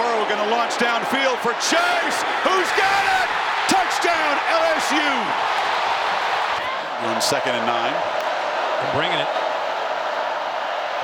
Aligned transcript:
Burrow 0.00 0.24
going 0.32 0.40
to 0.40 0.48
launch 0.48 0.80
downfield 0.80 1.36
for 1.44 1.52
Chase. 1.60 2.18
Who's 2.48 2.70
got 2.72 3.02
it? 3.20 3.28
Touchdown, 3.68 4.32
LSU. 4.48 5.12
On 7.04 7.20
second 7.20 7.52
and 7.52 7.66
nine. 7.68 7.92
They're 7.92 8.96
bringing 8.96 9.20
it. 9.20 9.28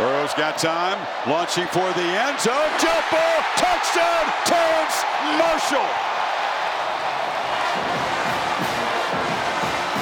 Burrow's 0.00 0.32
got 0.32 0.56
time, 0.56 0.96
launching 1.28 1.68
for 1.76 1.84
the 1.92 2.08
end 2.24 2.40
zone. 2.40 2.72
Jump 2.80 3.04
ball, 3.12 3.38
touchdown, 3.60 4.24
Terrence 4.48 4.96
Marshall. 5.44 5.90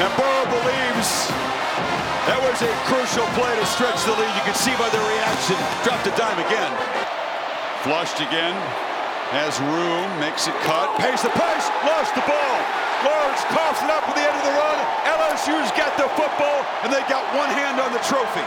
And 0.06 0.10
Burrow 0.14 0.46
believes 0.54 1.10
that 2.30 2.38
was 2.46 2.62
a 2.62 2.70
crucial 2.86 3.26
play 3.34 3.58
to 3.58 3.66
stretch 3.66 3.98
the 4.06 4.14
lead. 4.14 4.30
You 4.38 4.44
can 4.46 4.54
see 4.54 4.74
by 4.78 4.86
their 4.94 5.02
reaction. 5.02 5.58
Dropped 5.82 6.06
a 6.06 6.14
dime 6.14 6.38
again. 6.46 7.23
Flushed 7.84 8.16
again. 8.16 8.56
Has 9.36 9.60
room, 9.60 10.08
makes 10.16 10.48
it 10.48 10.56
cut, 10.64 10.88
pays 10.96 11.20
the 11.20 11.28
pace, 11.36 11.68
lost 11.84 12.16
the 12.16 12.24
ball. 12.24 12.56
Lawrence 13.04 13.44
coughs 13.52 13.84
it 13.84 13.92
up 13.92 14.08
at 14.08 14.16
the 14.16 14.24
end 14.24 14.32
of 14.40 14.44
the 14.48 14.56
run. 14.56 14.78
LSU's 15.04 15.68
got 15.76 15.92
the 16.00 16.08
football, 16.16 16.64
and 16.80 16.88
they 16.88 17.04
got 17.12 17.20
one 17.36 17.52
hand 17.52 17.76
on 17.84 17.92
the 17.92 18.00
trophy. 18.08 18.40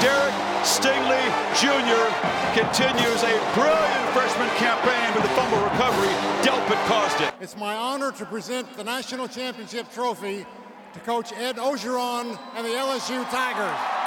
Derek 0.00 0.32
Stingley 0.64 1.20
Jr. 1.60 2.08
continues 2.56 3.20
a 3.28 3.36
brilliant 3.52 4.06
freshman 4.16 4.48
campaign 4.56 5.12
with 5.12 5.20
the 5.20 5.34
fumble 5.36 5.60
recovery. 5.60 6.08
Delpit 6.40 6.80
caused 6.88 7.20
it. 7.20 7.34
It's 7.44 7.60
my 7.60 7.76
honor 7.76 8.10
to 8.12 8.24
present 8.24 8.72
the 8.72 8.84
national 8.84 9.28
championship 9.28 9.92
trophy 9.92 10.46
to 10.94 11.00
Coach 11.00 11.34
Ed 11.36 11.56
Ogeron 11.56 12.40
and 12.56 12.64
the 12.64 12.72
LSU 12.72 13.20
Tigers. 13.28 13.99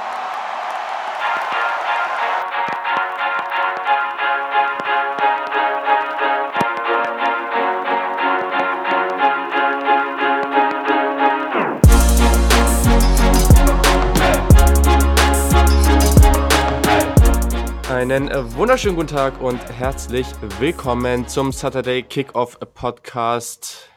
Einen 18.13 18.27
äh, 18.27 18.53
wunderschönen 18.53 18.95
guten 18.95 19.07
Tag 19.07 19.41
und 19.41 19.59
herzlich 19.71 20.27
willkommen 20.59 21.27
zum 21.27 21.51
Saturday 21.51 22.03
Kickoff 22.03 22.59
Podcast. 22.75 23.89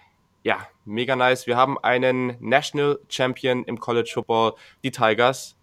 Ja, 0.42 0.66
mega 0.86 1.14
nice. 1.14 1.46
Wir 1.46 1.58
haben 1.58 1.76
einen 1.76 2.38
National 2.40 2.98
Champion 3.10 3.64
im 3.64 3.78
College 3.78 4.10
Football, 4.14 4.54
die 4.82 4.90
Tigers, 4.90 5.54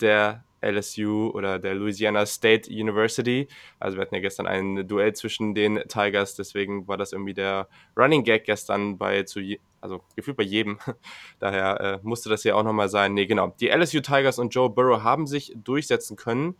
der 0.00 0.44
LSU 0.62 1.28
oder 1.34 1.58
der 1.58 1.74
Louisiana 1.74 2.24
State 2.24 2.70
University. 2.70 3.48
Also 3.78 3.98
wir 3.98 4.00
hatten 4.00 4.14
ja 4.14 4.22
gestern 4.22 4.46
ein 4.46 4.88
Duell 4.88 5.12
zwischen 5.12 5.54
den 5.54 5.78
Tigers, 5.88 6.36
deswegen 6.36 6.88
war 6.88 6.96
das 6.96 7.12
irgendwie 7.12 7.34
der 7.34 7.68
Running 7.98 8.24
Gag 8.24 8.44
gestern 8.44 8.96
bei 8.96 9.24
zu 9.24 9.40
also 9.82 10.00
gefühlt 10.16 10.38
bei 10.38 10.42
jedem. 10.42 10.78
Daher 11.38 11.80
äh, 11.80 11.98
musste 12.02 12.30
das 12.30 12.44
ja 12.44 12.54
auch 12.54 12.64
nochmal 12.64 12.88
sein. 12.88 13.12
Nee, 13.12 13.26
genau. 13.26 13.54
Die 13.60 13.68
LSU 13.68 14.00
Tigers 14.00 14.38
und 14.38 14.54
Joe 14.54 14.70
Burrow 14.70 15.02
haben 15.02 15.26
sich 15.26 15.52
durchsetzen 15.62 16.16
können 16.16 16.56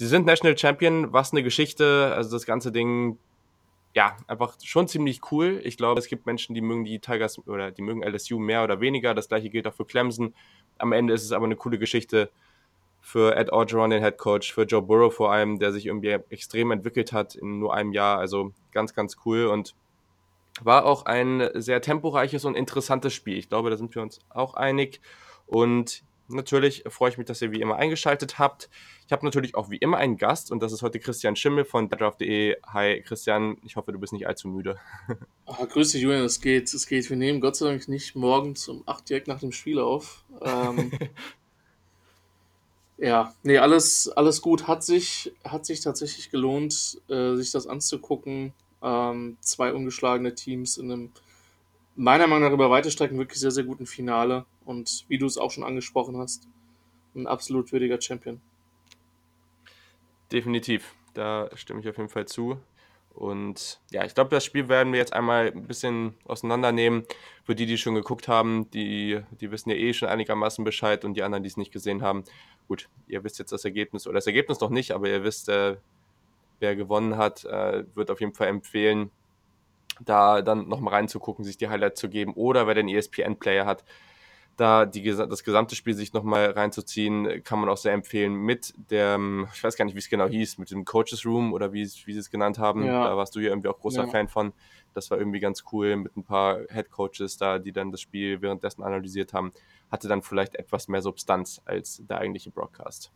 Sie 0.00 0.06
sind 0.06 0.24
National 0.24 0.56
Champion, 0.56 1.12
was 1.12 1.32
eine 1.32 1.42
Geschichte. 1.42 2.14
Also 2.16 2.30
das 2.30 2.46
ganze 2.46 2.72
Ding, 2.72 3.18
ja, 3.94 4.16
einfach 4.28 4.56
schon 4.64 4.88
ziemlich 4.88 5.20
cool. 5.30 5.60
Ich 5.62 5.76
glaube, 5.76 5.98
es 5.98 6.08
gibt 6.08 6.24
Menschen, 6.24 6.54
die 6.54 6.62
mögen 6.62 6.86
die 6.86 7.00
Tigers 7.00 7.38
oder 7.46 7.70
die 7.70 7.82
mögen 7.82 8.02
LSU 8.02 8.38
mehr 8.38 8.64
oder 8.64 8.80
weniger. 8.80 9.12
Das 9.12 9.28
gleiche 9.28 9.50
gilt 9.50 9.66
auch 9.66 9.74
für 9.74 9.84
Clemson. 9.84 10.32
Am 10.78 10.92
Ende 10.92 11.12
ist 11.12 11.22
es 11.22 11.32
aber 11.32 11.44
eine 11.44 11.56
coole 11.56 11.78
Geschichte 11.78 12.30
für 13.02 13.36
Ed 13.36 13.52
Orgeron, 13.52 13.90
den 13.90 14.02
Head 14.02 14.16
Coach, 14.16 14.54
für 14.54 14.62
Joe 14.62 14.80
Burrow 14.80 15.14
vor 15.14 15.32
allem, 15.32 15.58
der 15.58 15.70
sich 15.70 15.84
irgendwie 15.84 16.16
extrem 16.30 16.70
entwickelt 16.70 17.12
hat 17.12 17.34
in 17.34 17.58
nur 17.58 17.74
einem 17.74 17.92
Jahr. 17.92 18.20
Also 18.20 18.54
ganz, 18.72 18.94
ganz 18.94 19.18
cool 19.26 19.48
und 19.48 19.74
war 20.62 20.86
auch 20.86 21.04
ein 21.04 21.46
sehr 21.56 21.82
temporeiches 21.82 22.46
und 22.46 22.54
interessantes 22.54 23.12
Spiel. 23.12 23.36
Ich 23.36 23.50
glaube, 23.50 23.68
da 23.68 23.76
sind 23.76 23.94
wir 23.94 24.00
uns 24.00 24.20
auch 24.30 24.54
einig. 24.54 25.02
Und 25.46 26.04
natürlich 26.30 26.84
freue 26.88 27.10
ich 27.10 27.18
mich, 27.18 27.26
dass 27.26 27.42
ihr 27.42 27.52
wie 27.52 27.60
immer 27.60 27.76
eingeschaltet 27.76 28.38
habt. 28.38 28.70
Ich 29.06 29.12
habe 29.12 29.24
natürlich 29.24 29.54
auch 29.54 29.70
wie 29.70 29.76
immer 29.76 29.98
einen 29.98 30.16
Gast 30.16 30.50
und 30.50 30.62
das 30.62 30.72
ist 30.72 30.82
heute 30.82 30.98
Christian 30.98 31.36
Schimmel 31.36 31.64
von 31.64 31.88
draft.de. 31.88 32.56
Hi 32.66 33.02
Christian, 33.02 33.58
ich 33.64 33.76
hoffe, 33.76 33.92
du 33.92 33.98
bist 33.98 34.12
nicht 34.12 34.26
allzu 34.26 34.48
müde. 34.48 34.76
Ah, 35.52 35.64
grüß 35.64 35.90
dich 35.90 36.02
Julian, 36.02 36.24
es 36.24 36.40
geht, 36.40 36.72
es 36.72 36.86
geht. 36.86 37.10
Wir 37.10 37.16
nehmen 37.16 37.40
Gott 37.40 37.56
sei 37.56 37.66
Dank 37.66 37.88
nicht 37.88 38.14
morgens 38.14 38.68
um 38.68 38.84
8 38.86 39.08
direkt 39.10 39.26
nach 39.26 39.40
dem 39.40 39.50
Spiel 39.50 39.80
auf. 39.80 40.24
Ähm, 40.42 40.92
ja, 42.98 43.34
nee, 43.42 43.58
alles, 43.58 44.08
alles 44.14 44.42
gut. 44.42 44.68
Hat 44.68 44.84
sich, 44.84 45.32
hat 45.42 45.66
sich 45.66 45.80
tatsächlich 45.80 46.30
gelohnt, 46.30 47.00
äh, 47.08 47.34
sich 47.34 47.50
das 47.50 47.66
anzugucken. 47.66 48.52
Ähm, 48.80 49.38
zwei 49.40 49.72
ungeschlagene 49.72 50.36
Teams 50.36 50.76
in 50.76 50.92
einem 50.92 51.12
meiner 51.96 52.26
Meinung 52.26 52.44
nach 52.48 52.54
über 52.54 52.70
weite 52.70 52.90
Strecken 52.90 53.18
wirklich 53.18 53.40
sehr, 53.40 53.50
sehr 53.50 53.64
guten 53.64 53.86
Finale. 53.86 54.46
Und 54.64 55.04
wie 55.08 55.18
du 55.18 55.26
es 55.26 55.38
auch 55.38 55.50
schon 55.50 55.64
angesprochen 55.64 56.16
hast, 56.16 56.48
ein 57.14 57.26
absolut 57.26 57.72
würdiger 57.72 58.00
Champion. 58.00 58.40
Definitiv, 60.32 60.94
da 61.14 61.50
stimme 61.54 61.80
ich 61.80 61.88
auf 61.88 61.96
jeden 61.96 62.08
Fall 62.08 62.26
zu. 62.26 62.60
Und 63.14 63.80
ja, 63.90 64.04
ich 64.04 64.14
glaube, 64.14 64.30
das 64.30 64.44
Spiel 64.44 64.68
werden 64.68 64.92
wir 64.92 65.00
jetzt 65.00 65.12
einmal 65.12 65.48
ein 65.48 65.66
bisschen 65.66 66.14
auseinandernehmen. 66.24 67.04
Für 67.44 67.54
die, 67.54 67.66
die 67.66 67.76
schon 67.76 67.94
geguckt 67.94 68.28
haben, 68.28 68.70
die, 68.70 69.20
die 69.40 69.50
wissen 69.50 69.70
ja 69.70 69.76
eh 69.76 69.92
schon 69.92 70.08
einigermaßen 70.08 70.64
Bescheid 70.64 71.04
und 71.04 71.14
die 71.14 71.22
anderen, 71.22 71.42
die 71.42 71.48
es 71.48 71.56
nicht 71.56 71.72
gesehen 71.72 72.02
haben. 72.02 72.24
Gut, 72.68 72.88
ihr 73.08 73.24
wisst 73.24 73.38
jetzt 73.40 73.52
das 73.52 73.64
Ergebnis 73.64 74.06
oder 74.06 74.14
das 74.14 74.28
Ergebnis 74.28 74.60
noch 74.60 74.70
nicht, 74.70 74.92
aber 74.92 75.08
ihr 75.08 75.24
wisst, 75.24 75.48
äh, 75.48 75.76
wer 76.60 76.76
gewonnen 76.76 77.16
hat, 77.16 77.44
äh, 77.44 77.84
wird 77.94 78.10
auf 78.10 78.20
jeden 78.20 78.34
Fall 78.34 78.46
empfehlen, 78.48 79.10
da 80.00 80.40
dann 80.40 80.68
nochmal 80.68 80.94
reinzugucken, 80.94 81.44
sich 81.44 81.56
die 81.56 81.68
Highlights 81.68 82.00
zu 82.00 82.08
geben 82.08 82.34
oder 82.34 82.66
wer 82.66 82.74
den 82.74 82.88
ESPN-Player 82.88 83.66
hat, 83.66 83.84
da 84.60 84.84
die, 84.84 85.02
das 85.02 85.42
gesamte 85.42 85.74
Spiel 85.74 85.94
sich 85.94 86.12
nochmal 86.12 86.50
reinzuziehen, 86.50 87.42
kann 87.44 87.60
man 87.60 87.70
auch 87.70 87.78
sehr 87.78 87.94
empfehlen 87.94 88.34
mit 88.34 88.74
dem, 88.90 89.48
ich 89.54 89.64
weiß 89.64 89.74
gar 89.74 89.86
nicht, 89.86 89.94
wie 89.94 90.00
es 90.00 90.10
genau 90.10 90.28
hieß, 90.28 90.58
mit 90.58 90.70
dem 90.70 90.84
Coaches 90.84 91.24
Room 91.24 91.54
oder 91.54 91.72
wie, 91.72 91.80
wie 91.80 92.12
sie 92.12 92.18
es 92.18 92.30
genannt 92.30 92.58
haben. 92.58 92.84
Ja. 92.84 93.04
Da 93.04 93.16
warst 93.16 93.34
du 93.34 93.40
ja 93.40 93.48
irgendwie 93.48 93.68
auch 93.68 93.78
großer 93.78 94.04
ja. 94.04 94.10
Fan 94.10 94.28
von. 94.28 94.52
Das 94.92 95.10
war 95.10 95.18
irgendwie 95.18 95.40
ganz 95.40 95.64
cool 95.72 95.96
mit 95.96 96.14
ein 96.14 96.24
paar 96.24 96.58
Head 96.68 96.90
Coaches 96.90 97.38
da, 97.38 97.58
die 97.58 97.72
dann 97.72 97.90
das 97.90 98.02
Spiel 98.02 98.42
währenddessen 98.42 98.82
analysiert 98.82 99.32
haben. 99.32 99.50
Hatte 99.90 100.08
dann 100.08 100.20
vielleicht 100.20 100.56
etwas 100.56 100.88
mehr 100.88 101.00
Substanz 101.00 101.62
als 101.64 102.02
der 102.06 102.18
eigentliche 102.18 102.50
Broadcast. 102.50 103.12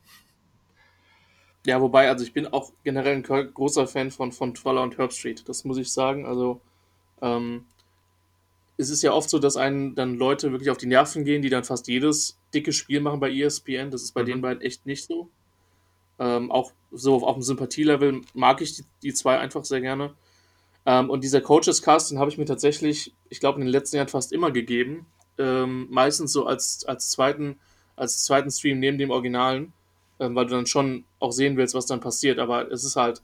Ja, 1.67 1.81
wobei, 1.83 2.09
also 2.09 2.25
ich 2.25 2.33
bin 2.33 2.47
auch 2.47 2.73
generell 2.85 3.17
ein 3.17 3.23
großer 3.23 3.87
Fan 3.87 4.11
von, 4.11 4.33
von 4.33 4.55
Twaller 4.55 4.83
und 4.83 4.97
Herb 4.97 5.13
Street, 5.13 5.47
das 5.47 5.65
muss 5.65 5.77
ich 5.77 5.93
sagen. 5.93 6.25
Also 6.25 6.63
ähm, 7.21 7.67
es 8.77 8.91
ist 8.91 9.03
ja 9.03 9.13
oft 9.13 9.31
so, 9.31 9.39
dass 9.39 9.57
einen 9.57 9.95
dann 9.95 10.17
Leute 10.17 10.51
wirklich 10.51 10.71
auf 10.71 10.79
die 10.79 10.87
Nerven 10.87 11.25
gehen, 11.25 11.43
die 11.43 11.51
dann 11.51 11.65
fast 11.65 11.87
jedes 11.89 12.39
dicke 12.53 12.73
Spiel 12.73 13.01
machen 13.01 13.21
bei 13.21 13.31
ESPN. 13.31 13.91
Das 13.91 14.03
ist 14.03 14.13
bei 14.13 14.23
mhm. 14.23 14.27
den 14.27 14.41
beiden 14.41 14.63
echt 14.63 14.87
nicht 14.87 15.07
so. 15.07 15.29
Ähm, 16.19 16.51
auch 16.51 16.73
so 16.93 17.25
auf 17.25 17.35
dem 17.35 17.43
Sympathielevel 17.43 18.23
mag 18.35 18.61
ich 18.61 18.77
die, 18.77 18.85
die 19.03 19.15
zwei 19.15 19.39
einfach 19.39 19.65
sehr 19.65 19.81
gerne. 19.81 20.15
Ähm, 20.87 21.09
und 21.11 21.25
dieser 21.25 21.41
Coaches 21.41 21.83
Cast, 21.83 22.11
den 22.11 22.19
habe 22.19 22.31
ich 22.31 22.39
mir 22.39 22.45
tatsächlich, 22.45 23.15
ich 23.29 23.41
glaube, 23.41 23.59
in 23.59 23.67
den 23.67 23.73
letzten 23.73 23.97
Jahren 23.97 24.09
fast 24.09 24.33
immer 24.33 24.51
gegeben. 24.51 25.07
Ähm, 25.39 25.89
meistens 25.91 26.33
so 26.33 26.47
als, 26.47 26.85
als, 26.85 27.11
zweiten, 27.11 27.59
als 27.97 28.25
zweiten 28.25 28.51
Stream 28.51 28.79
neben 28.79 28.99
dem 28.99 29.11
Originalen, 29.11 29.73
ähm, 30.21 30.35
weil 30.35 30.47
du 30.47 30.53
dann 30.53 30.67
schon 30.67 31.05
auch 31.19 31.33
sehen 31.33 31.57
willst, 31.57 31.75
was 31.75 31.87
dann 31.87 32.01
passiert. 32.01 32.39
Aber 32.39 32.71
es 32.71 32.85
ist 32.85 32.97
halt, 32.97 33.23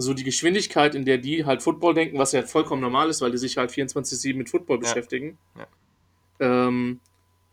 so 0.00 0.14
die 0.14 0.24
Geschwindigkeit, 0.24 0.94
in 0.94 1.04
der 1.04 1.18
die 1.18 1.44
halt 1.44 1.62
Football 1.62 1.94
denken, 1.94 2.18
was 2.18 2.32
ja 2.32 2.42
vollkommen 2.42 2.80
normal 2.80 3.10
ist, 3.10 3.20
weil 3.20 3.30
die 3.30 3.38
sich 3.38 3.56
halt 3.56 3.70
24-7 3.70 4.34
mit 4.34 4.48
Football 4.48 4.76
ja. 4.76 4.80
beschäftigen, 4.80 5.38
ja. 5.56 5.66
Ähm, 6.68 7.00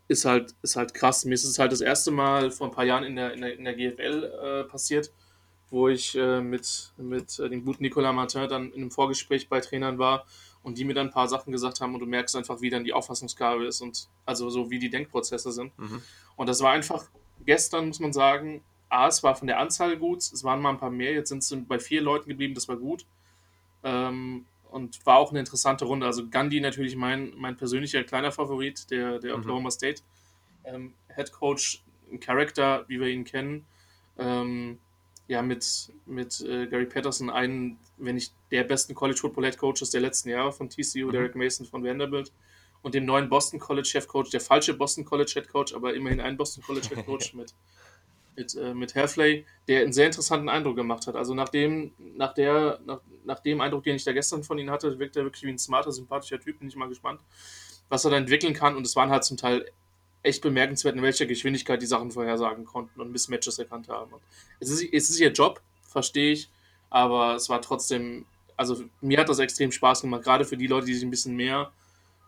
ist, 0.07 0.23
halt, 0.23 0.55
ist 0.61 0.77
halt 0.77 0.93
krass. 0.93 1.25
Mir 1.25 1.33
ist 1.33 1.43
es 1.43 1.59
halt 1.59 1.73
das 1.73 1.81
erste 1.81 2.11
Mal 2.11 2.51
vor 2.51 2.67
ein 2.67 2.73
paar 2.73 2.85
Jahren 2.85 3.03
in 3.03 3.17
der, 3.17 3.33
in 3.33 3.41
der, 3.41 3.57
in 3.57 3.65
der 3.65 3.73
GFL 3.73 4.23
äh, 4.23 4.63
passiert, 4.63 5.11
wo 5.69 5.89
ich 5.89 6.15
äh, 6.15 6.39
mit, 6.39 6.93
mit 6.95 7.37
äh, 7.39 7.49
dem 7.49 7.65
guten 7.65 7.83
Nicolas 7.83 8.15
Martin 8.15 8.47
dann 8.47 8.71
in 8.71 8.81
einem 8.81 8.91
Vorgespräch 8.91 9.49
bei 9.49 9.59
Trainern 9.59 9.97
war 9.97 10.25
und 10.63 10.77
die 10.77 10.85
mir 10.85 10.93
dann 10.93 11.07
ein 11.07 11.13
paar 11.13 11.27
Sachen 11.27 11.51
gesagt 11.51 11.81
haben 11.81 11.93
und 11.93 11.99
du 11.99 12.05
merkst 12.05 12.37
einfach, 12.37 12.61
wie 12.61 12.69
dann 12.69 12.85
die 12.85 12.93
Auffassungsgabe 12.93 13.65
ist 13.65 13.81
und 13.81 14.07
also 14.25 14.49
so 14.49 14.69
wie 14.69 14.79
die 14.79 14.89
Denkprozesse 14.89 15.51
sind. 15.51 15.77
Mhm. 15.77 16.01
Und 16.37 16.47
das 16.47 16.61
war 16.61 16.71
einfach 16.71 17.09
gestern, 17.45 17.87
muss 17.87 17.99
man 17.99 18.13
sagen, 18.13 18.63
A, 18.89 19.07
es 19.07 19.23
war 19.23 19.35
von 19.35 19.47
der 19.47 19.59
Anzahl 19.59 19.97
gut, 19.97 20.19
es 20.19 20.43
waren 20.43 20.61
mal 20.61 20.69
ein 20.69 20.79
paar 20.79 20.91
mehr, 20.91 21.13
jetzt 21.13 21.29
sind 21.29 21.43
es 21.43 21.55
bei 21.67 21.79
vier 21.79 22.01
Leuten 22.01 22.29
geblieben, 22.29 22.53
das 22.53 22.67
war 22.67 22.77
gut. 22.77 23.05
Ähm, 23.83 24.45
und 24.69 25.05
war 25.05 25.17
auch 25.17 25.31
eine 25.31 25.39
interessante 25.39 25.85
Runde. 25.85 26.05
Also 26.05 26.27
Gandhi 26.29 26.59
natürlich 26.59 26.95
mein, 26.95 27.33
mein 27.37 27.57
persönlicher 27.57 28.03
kleiner 28.03 28.31
Favorit, 28.31 28.89
der, 28.91 29.19
der 29.19 29.35
mhm. 29.35 29.41
Oklahoma 29.41 29.71
State 29.71 30.01
ähm, 30.65 30.93
Head 31.15 31.31
Coach, 31.31 31.83
ein 32.11 32.19
Charakter, 32.19 32.85
wie 32.87 32.99
wir 32.99 33.07
ihn 33.07 33.23
kennen. 33.23 33.65
Ähm, 34.17 34.79
ja, 35.27 35.41
mit, 35.41 35.91
mit 36.05 36.39
äh, 36.41 36.67
Gary 36.67 36.85
Patterson, 36.85 37.29
einen, 37.29 37.77
wenn 37.97 38.15
nicht 38.15 38.33
der 38.51 38.63
besten 38.63 38.95
College 38.95 39.19
Football 39.19 39.45
Head 39.45 39.57
Coaches 39.57 39.89
der 39.89 40.01
letzten 40.01 40.29
Jahre 40.29 40.51
von 40.51 40.69
TCU, 40.69 41.07
mhm. 41.07 41.11
Derek 41.11 41.35
Mason 41.35 41.65
von 41.65 41.83
Vanderbilt 41.83 42.31
und 42.81 42.95
dem 42.95 43.05
neuen 43.05 43.27
Boston 43.29 43.59
College 43.59 43.87
Chef 43.87 44.07
Coach, 44.07 44.29
der 44.29 44.39
falsche 44.39 44.73
Boston 44.73 45.03
College 45.03 45.31
Head 45.33 45.49
Coach, 45.49 45.73
aber 45.73 45.93
immerhin 45.93 46.21
ein 46.21 46.37
Boston 46.37 46.63
College 46.63 46.87
Head 46.87 47.05
Coach 47.05 47.33
mit 47.33 47.53
mit, 48.37 48.55
äh, 48.55 48.73
mit 48.73 48.95
Halfley, 48.95 49.45
der 49.67 49.81
einen 49.81 49.91
sehr 49.91 50.05
interessanten 50.05 50.47
Eindruck 50.47 50.75
gemacht 50.75 51.07
hat. 51.07 51.15
Also 51.15 51.33
nach 51.33 51.49
dem, 51.49 51.91
nach, 51.97 52.33
der, 52.33 52.79
nach, 52.85 53.01
nach 53.25 53.39
dem 53.39 53.59
Eindruck, 53.59 53.83
den 53.83 53.95
ich 53.95 54.03
da 54.03 54.13
gestern 54.13 54.43
von 54.43 54.57
ihm 54.59 54.69
hatte, 54.69 54.99
wirkt 54.99 55.17
er 55.17 55.23
wirklich 55.23 55.43
wie 55.43 55.49
ein 55.49 55.57
smarter, 55.57 55.91
sympathischer 55.91 56.39
Typ. 56.39 56.59
Bin 56.59 56.67
ich 56.67 56.75
mal 56.75 56.87
gespannt, 56.87 57.21
was 57.89 58.05
er 58.05 58.11
da 58.11 58.17
entwickeln 58.17 58.53
kann. 58.53 58.75
Und 58.75 58.85
es 58.85 58.95
waren 58.95 59.09
halt 59.09 59.23
zum 59.23 59.37
Teil 59.37 59.65
echt 60.23 60.41
bemerkenswert, 60.41 60.95
in 60.95 61.01
welcher 61.01 61.25
Geschwindigkeit 61.25 61.81
die 61.81 61.87
Sachen 61.87 62.11
vorhersagen 62.11 62.65
konnten 62.65 63.01
und 63.01 63.11
Mismatches 63.11 63.59
erkannt 63.59 63.89
haben. 63.89 64.13
Und 64.13 64.21
es, 64.59 64.69
ist, 64.69 64.93
es 64.93 65.09
ist 65.09 65.19
ihr 65.19 65.31
Job, 65.31 65.61
verstehe 65.81 66.33
ich, 66.33 66.49
aber 66.89 67.35
es 67.35 67.49
war 67.49 67.61
trotzdem, 67.61 68.25
also 68.55 68.83
mir 69.01 69.19
hat 69.19 69.29
das 69.29 69.39
extrem 69.39 69.71
Spaß 69.71 70.01
gemacht, 70.01 70.23
gerade 70.23 70.45
für 70.45 70.57
die 70.57 70.67
Leute, 70.67 70.87
die 70.87 70.93
sich 70.93 71.03
ein 71.03 71.11
bisschen 71.11 71.35
mehr, 71.35 71.71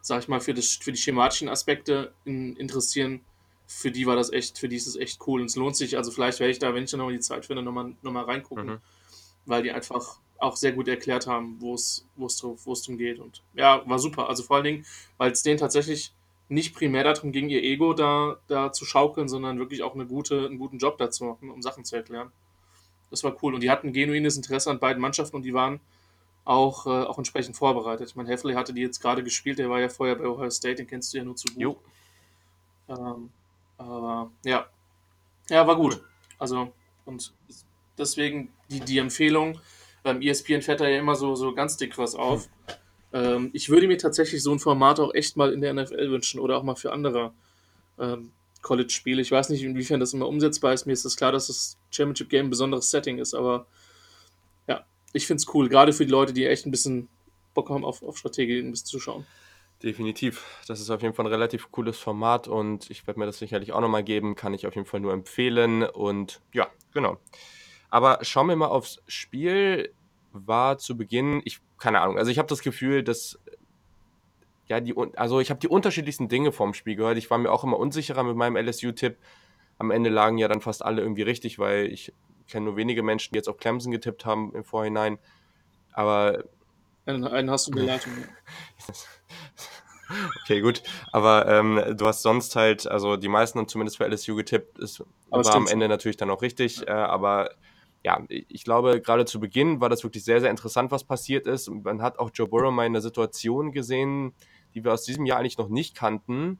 sag 0.01 0.21
ich 0.21 0.27
mal, 0.27 0.39
für, 0.39 0.53
das, 0.53 0.79
für 0.81 0.91
die 0.91 0.97
schematischen 0.97 1.49
Aspekte 1.49 2.13
in, 2.25 2.55
interessieren 2.55 3.21
für 3.71 3.91
die 3.91 4.07
war 4.07 4.15
das 4.15 4.31
echt, 4.33 4.57
für 4.57 4.67
die 4.67 4.75
ist 4.75 4.87
es 4.87 4.95
echt 4.95 5.19
cool 5.27 5.41
und 5.41 5.45
es 5.45 5.55
lohnt 5.55 5.75
sich. 5.75 5.95
Also 5.95 6.09
vielleicht 6.09 6.39
werde 6.39 6.51
ich 6.51 6.57
da, 6.57 6.73
wenn 6.73 6.83
ich 6.83 6.91
dann 6.91 6.97
nochmal 6.97 7.13
die 7.13 7.19
Zeit 7.19 7.45
finde, 7.45 7.61
nochmal 7.61 7.93
noch 8.01 8.11
mal 8.11 8.23
reingucken, 8.23 8.65
mhm. 8.65 8.77
weil 9.45 9.61
die 9.61 9.71
einfach 9.71 10.19
auch 10.39 10.55
sehr 10.55 10.71
gut 10.71 10.87
erklärt 10.87 11.27
haben, 11.27 11.57
wo 11.59 11.75
es, 11.75 12.07
wo 12.15 12.25
es, 12.25 12.43
wo 12.43 12.73
es 12.73 12.81
drum 12.81 12.97
geht. 12.97 13.19
Und 13.19 13.43
ja, 13.53 13.87
war 13.87 13.99
super. 13.99 14.27
Also 14.27 14.41
vor 14.41 14.55
allen 14.55 14.65
Dingen, 14.65 14.85
weil 15.17 15.31
es 15.31 15.43
denen 15.43 15.59
tatsächlich 15.59 16.13
nicht 16.47 16.73
primär 16.73 17.03
darum 17.03 17.31
ging, 17.31 17.47
ihr 17.49 17.61
Ego 17.61 17.93
da, 17.93 18.37
da 18.47 18.71
zu 18.73 18.85
schaukeln, 18.85 19.29
sondern 19.29 19.59
wirklich 19.59 19.83
auch 19.83 19.93
eine 19.93 20.07
gute, 20.07 20.47
einen 20.47 20.57
guten 20.57 20.79
Job 20.79 20.97
dazu 20.97 21.25
machen, 21.25 21.51
um 21.51 21.61
Sachen 21.61 21.85
zu 21.85 21.95
erklären. 21.95 22.31
Das 23.11 23.23
war 23.23 23.37
cool. 23.43 23.53
Und 23.53 23.61
die 23.61 23.69
hatten 23.69 23.93
genuines 23.93 24.35
Interesse 24.35 24.71
an 24.71 24.79
beiden 24.79 24.99
Mannschaften 24.99 25.35
und 25.35 25.43
die 25.43 25.53
waren 25.53 25.79
auch, 26.43 26.87
äh, 26.87 27.03
auch 27.03 27.19
entsprechend 27.19 27.55
vorbereitet. 27.55 28.09
Ich 28.09 28.15
meine, 28.15 28.29
Heffley 28.29 28.55
hatte 28.55 28.73
die 28.73 28.81
jetzt 28.81 28.99
gerade 28.99 29.23
gespielt, 29.23 29.59
der 29.59 29.69
war 29.69 29.79
ja 29.79 29.89
vorher 29.89 30.15
bei 30.15 30.25
Ohio 30.25 30.49
State, 30.49 30.77
den 30.77 30.87
kennst 30.87 31.13
du 31.13 31.19
ja 31.19 31.23
nur 31.23 31.35
zu 31.35 31.47
gut. 31.49 31.61
Jo. 31.61 31.77
Ähm, 32.87 33.29
aber 33.79 34.31
ja, 34.43 34.67
ja, 35.49 35.65
war 35.65 35.75
gut. 35.75 36.01
Also, 36.37 36.71
und 37.05 37.33
deswegen 37.97 38.53
die, 38.69 38.81
die 38.81 38.99
Empfehlung. 38.99 39.59
Beim 40.03 40.21
ESPN 40.21 40.61
fährt 40.61 40.79
da 40.79 40.87
ja 40.87 40.99
immer 40.99 41.15
so, 41.15 41.35
so 41.35 41.53
ganz 41.53 41.77
dick 41.77 41.97
was 41.97 42.15
auf. 42.15 42.47
Ähm, 43.11 43.49
ich 43.53 43.69
würde 43.69 43.87
mir 43.87 43.97
tatsächlich 43.97 44.43
so 44.43 44.51
ein 44.51 44.59
Format 44.59 44.99
auch 44.99 45.13
echt 45.13 45.35
mal 45.35 45.51
in 45.51 45.61
der 45.61 45.73
NFL 45.73 46.11
wünschen 46.11 46.39
oder 46.39 46.57
auch 46.57 46.63
mal 46.63 46.75
für 46.75 46.93
andere 46.93 47.33
ähm, 47.97 48.31
College-Spiele. 48.61 49.21
Ich 49.21 49.31
weiß 49.31 49.49
nicht, 49.49 49.63
inwiefern 49.63 49.99
das 49.99 50.13
immer 50.13 50.27
umsetzbar 50.27 50.73
ist. 50.73 50.85
Mir 50.85 50.93
ist 50.93 50.99
es 50.99 51.13
das 51.13 51.17
klar, 51.17 51.31
dass 51.31 51.47
das 51.47 51.77
Championship 51.91 52.29
Game 52.29 52.47
ein 52.47 52.49
besonderes 52.49 52.91
Setting 52.91 53.17
ist, 53.17 53.33
aber 53.33 53.65
ja, 54.67 54.85
ich 55.13 55.25
finde 55.25 55.41
es 55.41 55.53
cool, 55.53 55.69
gerade 55.69 55.93
für 55.93 56.05
die 56.05 56.11
Leute, 56.11 56.33
die 56.33 56.45
echt 56.45 56.65
ein 56.65 56.71
bisschen 56.71 57.07
Bock 57.53 57.69
haben 57.69 57.83
auf, 57.83 58.03
auf 58.03 58.17
Strategie 58.17 58.59
ein 58.59 58.71
bisschen 58.71 58.87
zu 58.87 58.99
schauen. 58.99 59.25
Definitiv. 59.81 60.45
Das 60.67 60.81
ist 60.81 60.89
auf 60.89 61.01
jeden 61.01 61.13
Fall 61.13 61.25
ein 61.25 61.31
relativ 61.31 61.71
cooles 61.71 61.97
Format 61.97 62.49
und 62.49 62.89
ich 62.89 63.07
werde 63.07 63.19
mir 63.19 63.25
das 63.25 63.39
sicherlich 63.39 63.71
auch 63.71 63.79
nochmal 63.79 64.03
geben. 64.03 64.35
Kann 64.35 64.53
ich 64.53 64.67
auf 64.67 64.75
jeden 64.75 64.85
Fall 64.85 64.99
nur 64.99 65.13
empfehlen. 65.13 65.83
Und 65.83 66.41
ja, 66.51 66.67
genau. 66.93 67.17
Aber 67.89 68.19
schauen 68.23 68.47
wir 68.47 68.55
mal 68.57 68.67
aufs 68.67 69.01
Spiel. 69.07 69.93
War 70.31 70.77
zu 70.77 70.95
Beginn, 70.95 71.41
ich, 71.43 71.59
keine 71.79 72.01
Ahnung, 72.01 72.19
also 72.19 72.29
ich 72.29 72.37
habe 72.37 72.47
das 72.47 72.61
Gefühl, 72.61 73.03
dass 73.03 73.39
ja, 74.67 74.79
die, 74.79 74.93
also 75.15 75.39
ich 75.39 75.49
habe 75.49 75.59
die 75.59 75.67
unterschiedlichsten 75.67 76.27
Dinge 76.27 76.51
vom 76.51 76.75
Spiel 76.75 76.95
gehört. 76.95 77.17
Ich 77.17 77.31
war 77.31 77.39
mir 77.39 77.51
auch 77.51 77.63
immer 77.63 77.79
unsicherer 77.79 78.23
mit 78.23 78.35
meinem 78.35 78.55
LSU-Tipp. 78.55 79.17
Am 79.79 79.89
Ende 79.89 80.11
lagen 80.11 80.37
ja 80.37 80.47
dann 80.47 80.61
fast 80.61 80.85
alle 80.85 81.01
irgendwie 81.01 81.23
richtig, 81.23 81.57
weil 81.57 81.87
ich 81.87 82.13
kenne 82.47 82.65
nur 82.65 82.75
wenige 82.75 83.01
Menschen, 83.01 83.33
die 83.33 83.37
jetzt 83.37 83.47
auf 83.47 83.57
Clemson 83.57 83.91
getippt 83.91 84.25
haben 84.25 84.53
im 84.53 84.63
Vorhinein. 84.63 85.17
Aber. 85.93 86.43
Einen 87.09 87.49
hast 87.49 87.67
du 87.67 87.71
geleitet. 87.71 88.11
Okay, 90.43 90.61
gut. 90.61 90.81
Aber 91.11 91.47
ähm, 91.47 91.95
du 91.95 92.07
hast 92.07 92.23
sonst 92.23 92.55
halt, 92.55 92.87
also 92.87 93.15
die 93.15 93.27
meisten 93.27 93.59
haben 93.59 93.67
zumindest 93.67 93.97
für 93.97 94.07
LSU 94.07 94.35
getippt. 94.35 94.79
Es 94.79 95.03
aber 95.29 95.45
war 95.45 95.55
am 95.55 95.67
Ende 95.67 95.87
natürlich 95.87 96.17
dann 96.17 96.31
auch 96.31 96.41
richtig. 96.41 96.87
Äh, 96.87 96.91
aber 96.91 97.51
ja, 98.03 98.23
ich 98.27 98.63
glaube, 98.63 99.01
gerade 99.01 99.25
zu 99.25 99.39
Beginn 99.39 99.81
war 99.81 99.89
das 99.89 100.03
wirklich 100.03 100.23
sehr, 100.23 100.39
sehr 100.39 100.49
interessant, 100.49 100.91
was 100.91 101.03
passiert 101.03 101.45
ist. 101.45 101.69
Man 101.69 102.01
hat 102.01 102.17
auch 102.17 102.31
Joe 102.33 102.47
Burrow 102.47 102.71
mal 102.71 102.85
in 102.85 102.93
einer 102.93 103.01
Situation 103.01 103.71
gesehen, 103.71 104.33
die 104.73 104.83
wir 104.83 104.93
aus 104.93 105.03
diesem 105.03 105.25
Jahr 105.25 105.39
eigentlich 105.39 105.57
noch 105.57 105.69
nicht 105.69 105.95
kannten, 105.95 106.59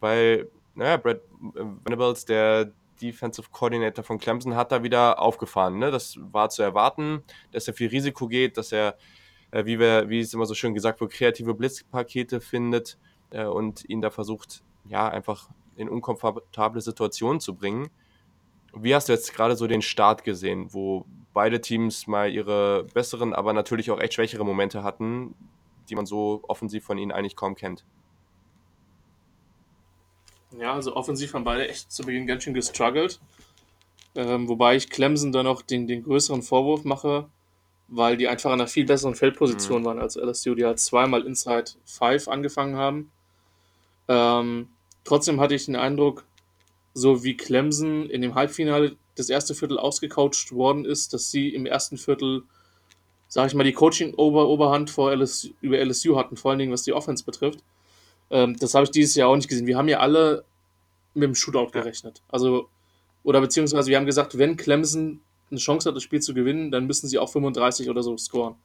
weil, 0.00 0.48
naja, 0.74 0.96
Brad 0.96 1.18
äh, 1.18 1.64
Venables, 1.84 2.24
der 2.24 2.72
Defensive 3.00 3.48
Coordinator 3.52 4.02
von 4.02 4.18
Clemson, 4.18 4.56
hat 4.56 4.72
da 4.72 4.82
wieder 4.82 5.20
aufgefahren. 5.20 5.78
Ne? 5.78 5.90
Das 5.90 6.16
war 6.32 6.48
zu 6.48 6.62
erwarten, 6.62 7.22
dass 7.52 7.68
er 7.68 7.74
viel 7.74 7.90
Risiko 7.90 8.26
geht, 8.26 8.56
dass 8.56 8.72
er 8.72 8.96
äh, 9.50 9.64
wie, 9.64 9.78
wir, 9.78 10.08
wie 10.08 10.20
es 10.20 10.34
immer 10.34 10.46
so 10.46 10.54
schön 10.54 10.74
gesagt 10.74 11.00
wird, 11.00 11.12
kreative 11.12 11.54
Blitzpakete 11.54 12.40
findet 12.40 12.98
äh, 13.30 13.44
und 13.44 13.88
ihn 13.88 14.00
da 14.00 14.10
versucht, 14.10 14.62
ja, 14.84 15.08
einfach 15.08 15.48
in 15.76 15.88
unkomfortable 15.88 16.80
Situationen 16.80 17.40
zu 17.40 17.54
bringen. 17.54 17.90
Wie 18.74 18.94
hast 18.94 19.08
du 19.08 19.12
jetzt 19.12 19.32
gerade 19.32 19.56
so 19.56 19.66
den 19.66 19.82
Start 19.82 20.24
gesehen, 20.24 20.72
wo 20.72 21.06
beide 21.32 21.60
Teams 21.60 22.06
mal 22.06 22.30
ihre 22.30 22.84
besseren, 22.94 23.32
aber 23.32 23.52
natürlich 23.52 23.90
auch 23.90 24.00
echt 24.00 24.14
schwächere 24.14 24.44
Momente 24.44 24.82
hatten, 24.82 25.34
die 25.88 25.94
man 25.94 26.06
so 26.06 26.42
offensiv 26.48 26.84
von 26.84 26.98
ihnen 26.98 27.12
eigentlich 27.12 27.36
kaum 27.36 27.54
kennt? 27.54 27.84
Ja, 30.58 30.74
also 30.74 30.96
offensiv 30.96 31.34
haben 31.34 31.44
beide 31.44 31.68
echt 31.68 31.92
zu 31.92 32.04
Beginn 32.04 32.26
ganz 32.26 32.42
schön 32.42 32.54
gestruggelt. 32.54 33.20
Ähm, 34.14 34.48
wobei 34.48 34.76
ich 34.76 34.90
Clemson 34.90 35.32
da 35.32 35.42
noch 35.42 35.62
den, 35.62 35.86
den 35.86 36.02
größeren 36.02 36.42
Vorwurf 36.42 36.84
mache, 36.84 37.28
weil 37.88 38.18
die 38.18 38.28
einfach 38.28 38.50
in 38.50 38.60
einer 38.60 38.68
viel 38.68 38.84
besseren 38.84 39.14
Feldposition 39.14 39.80
mhm. 39.80 39.86
waren 39.86 39.98
als 39.98 40.16
LSU, 40.16 40.54
die 40.54 40.64
halt 40.64 40.78
zweimal 40.78 41.26
Inside 41.26 41.72
5 41.86 42.28
angefangen 42.28 42.76
haben. 42.76 43.10
Ähm, 44.08 44.68
trotzdem 45.04 45.40
hatte 45.40 45.54
ich 45.54 45.66
den 45.66 45.76
Eindruck, 45.76 46.24
so 46.94 47.24
wie 47.24 47.36
Clemson 47.36 48.08
in 48.10 48.22
dem 48.22 48.34
Halbfinale 48.34 48.96
das 49.14 49.30
erste 49.30 49.54
Viertel 49.54 49.78
ausgecoacht 49.78 50.52
worden 50.52 50.84
ist, 50.84 51.12
dass 51.12 51.30
sie 51.30 51.48
im 51.48 51.66
ersten 51.66 51.96
Viertel, 51.96 52.42
sage 53.26 53.48
ich 53.48 53.54
mal, 53.54 53.64
die 53.64 53.72
Coaching-Oberhand 53.72 54.94
über 55.60 55.78
LSU 55.78 56.16
hatten, 56.16 56.36
vor 56.36 56.50
allen 56.50 56.58
Dingen 56.58 56.72
was 56.72 56.82
die 56.82 56.92
Offense 56.92 57.24
betrifft. 57.24 57.64
Ähm, 58.30 58.56
das 58.58 58.74
habe 58.74 58.84
ich 58.84 58.90
dieses 58.90 59.14
Jahr 59.14 59.28
auch 59.28 59.36
nicht 59.36 59.48
gesehen. 59.48 59.66
Wir 59.66 59.78
haben 59.78 59.88
ja 59.88 60.00
alle 60.00 60.44
mit 61.14 61.24
dem 61.24 61.34
Shootout 61.34 61.70
gerechnet. 61.72 62.22
Also, 62.28 62.68
oder 63.22 63.40
beziehungsweise 63.40 63.88
wir 63.90 63.96
haben 63.96 64.06
gesagt, 64.06 64.38
wenn 64.38 64.56
Clemson 64.56 65.20
eine 65.50 65.60
Chance 65.60 65.88
hat, 65.88 65.96
das 65.96 66.02
Spiel 66.02 66.20
zu 66.20 66.34
gewinnen, 66.34 66.70
dann 66.70 66.86
müssen 66.86 67.08
sie 67.08 67.18
auch 67.18 67.30
35 67.30 67.88
oder 67.88 68.02
so 68.02 68.16
scoren. 68.16 68.56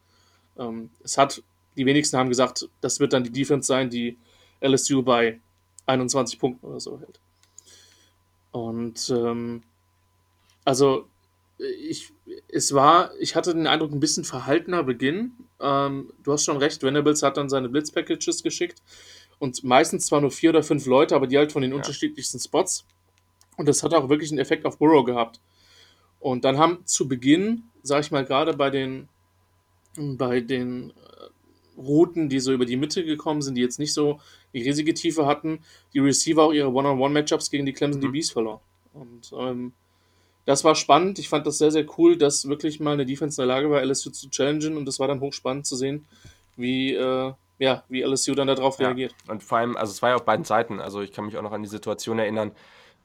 Ähm, 0.58 0.90
es 1.04 1.18
hat, 1.18 1.44
die 1.78 1.86
wenigsten 1.86 2.18
haben 2.18 2.30
gesagt, 2.30 2.70
das 2.82 3.00
wird 3.00 3.14
dann 3.14 3.24
die 3.24 3.32
Defense 3.32 3.68
sein, 3.68 3.90
die 3.90 4.18
LSU 4.62 5.04
bei 5.04 5.40
21 5.86 6.40
Punkten 6.40 6.66
oder 6.66 6.80
so 6.80 7.00
hält. 7.00 7.20
Und 8.52 9.10
ähm, 9.10 9.64
also 10.64 11.08
ich, 11.58 12.12
es 12.50 12.74
war, 12.74 13.12
ich 13.20 13.36
hatte 13.36 13.54
den 13.54 13.68
Eindruck, 13.68 13.92
ein 13.92 14.00
bisschen 14.00 14.24
verhaltener 14.24 14.84
Beginn. 14.84 15.34
Ähm, 15.60 16.12
du 16.24 16.34
hast 16.34 16.46
schon 16.46 16.58
recht, 16.58 16.84
Venables 16.84 17.24
hat 17.24 17.38
dann 17.38 17.50
seine 17.50 17.70
Blitzpackages 17.70 18.44
geschickt 18.44 18.82
und 19.40 19.64
meistens 19.64 20.06
zwar 20.06 20.22
nur 20.22 20.32
vier 20.32 20.52
oder 20.52 20.64
fünf 20.64 20.86
Leute, 20.86 21.16
aber 21.16 21.28
die 21.28 21.38
halt 21.38 21.52
von 21.52 21.62
den 21.62 21.72
ja. 21.72 21.78
unterschiedlichsten 21.78 22.40
Spots. 22.40 22.86
Und 23.58 23.68
das 23.68 23.84
hat 23.84 23.94
auch 23.94 24.10
wirklich 24.10 24.32
einen 24.32 24.40
Effekt 24.40 24.66
auf 24.66 24.78
Burrow 24.78 25.06
gehabt. 25.06 25.40
Und 26.24 26.46
dann 26.46 26.58
haben 26.58 26.86
zu 26.86 27.10
Beginn, 27.10 27.64
sag 27.82 28.00
ich 28.00 28.12
mal, 28.12 28.24
gerade 28.24 28.54
bei 28.54 28.70
den, 28.70 29.10
bei 29.98 30.40
den 30.40 30.92
äh, 30.92 30.94
Routen, 31.78 32.30
die 32.30 32.40
so 32.40 32.54
über 32.54 32.66
die 32.66 32.78
Mitte 32.78 33.04
gekommen 33.04 33.42
sind, 33.42 33.56
die 33.56 33.62
jetzt 33.62 33.78
nicht 33.78 33.94
so 33.94 34.22
die 34.54 34.62
riesige 34.62 34.94
Tiefe 34.94 35.26
hatten, 35.26 35.60
die 35.94 36.00
Receiver 36.00 36.44
auch 36.44 36.54
ihre 36.54 36.72
One-on-One-Matchups 36.72 37.52
gegen 37.52 37.66
die 37.66 37.74
Clemson 37.74 38.02
mhm. 38.02 38.14
DBs 38.14 38.32
verloren. 38.32 38.62
Und 38.94 39.34
ähm, 39.38 39.74
das 40.46 40.64
war 40.64 40.76
spannend. 40.76 41.20
Ich 41.20 41.28
fand 41.28 41.46
das 41.46 41.58
sehr, 41.58 41.72
sehr 41.72 41.86
cool, 41.98 42.18
dass 42.18 42.48
wirklich 42.48 42.80
mal 42.80 42.94
eine 42.94 43.06
Defense 43.06 43.42
in 43.42 43.46
der 43.46 43.54
Lage 43.54 43.70
war, 43.70 43.84
LSU 43.84 44.10
zu 44.10 44.30
challengen. 44.30 44.78
Und 44.78 44.86
das 44.86 45.02
war 45.02 45.10
dann 45.10 45.20
hochspannend 45.20 45.66
zu 45.66 45.76
sehen, 45.76 46.06
wie, 46.56 46.94
äh, 46.94 47.34
ja, 47.60 47.84
wie 47.90 48.02
LSU 48.02 48.34
dann 48.34 48.48
darauf 48.48 48.80
ja. 48.80 48.88
reagiert. 48.88 49.14
Und 49.28 49.44
vor 49.44 49.58
allem, 49.58 49.76
also 49.76 49.92
es 49.92 50.02
war 50.02 50.12
ja 50.12 50.16
auf 50.16 50.24
beiden 50.24 50.46
Seiten. 50.46 50.80
Also 50.80 51.02
ich 51.02 51.12
kann 51.12 51.26
mich 51.26 51.36
auch 51.36 51.42
noch 51.42 51.52
an 51.52 51.64
die 51.64 51.70
Situation 51.70 52.18
erinnern, 52.18 52.54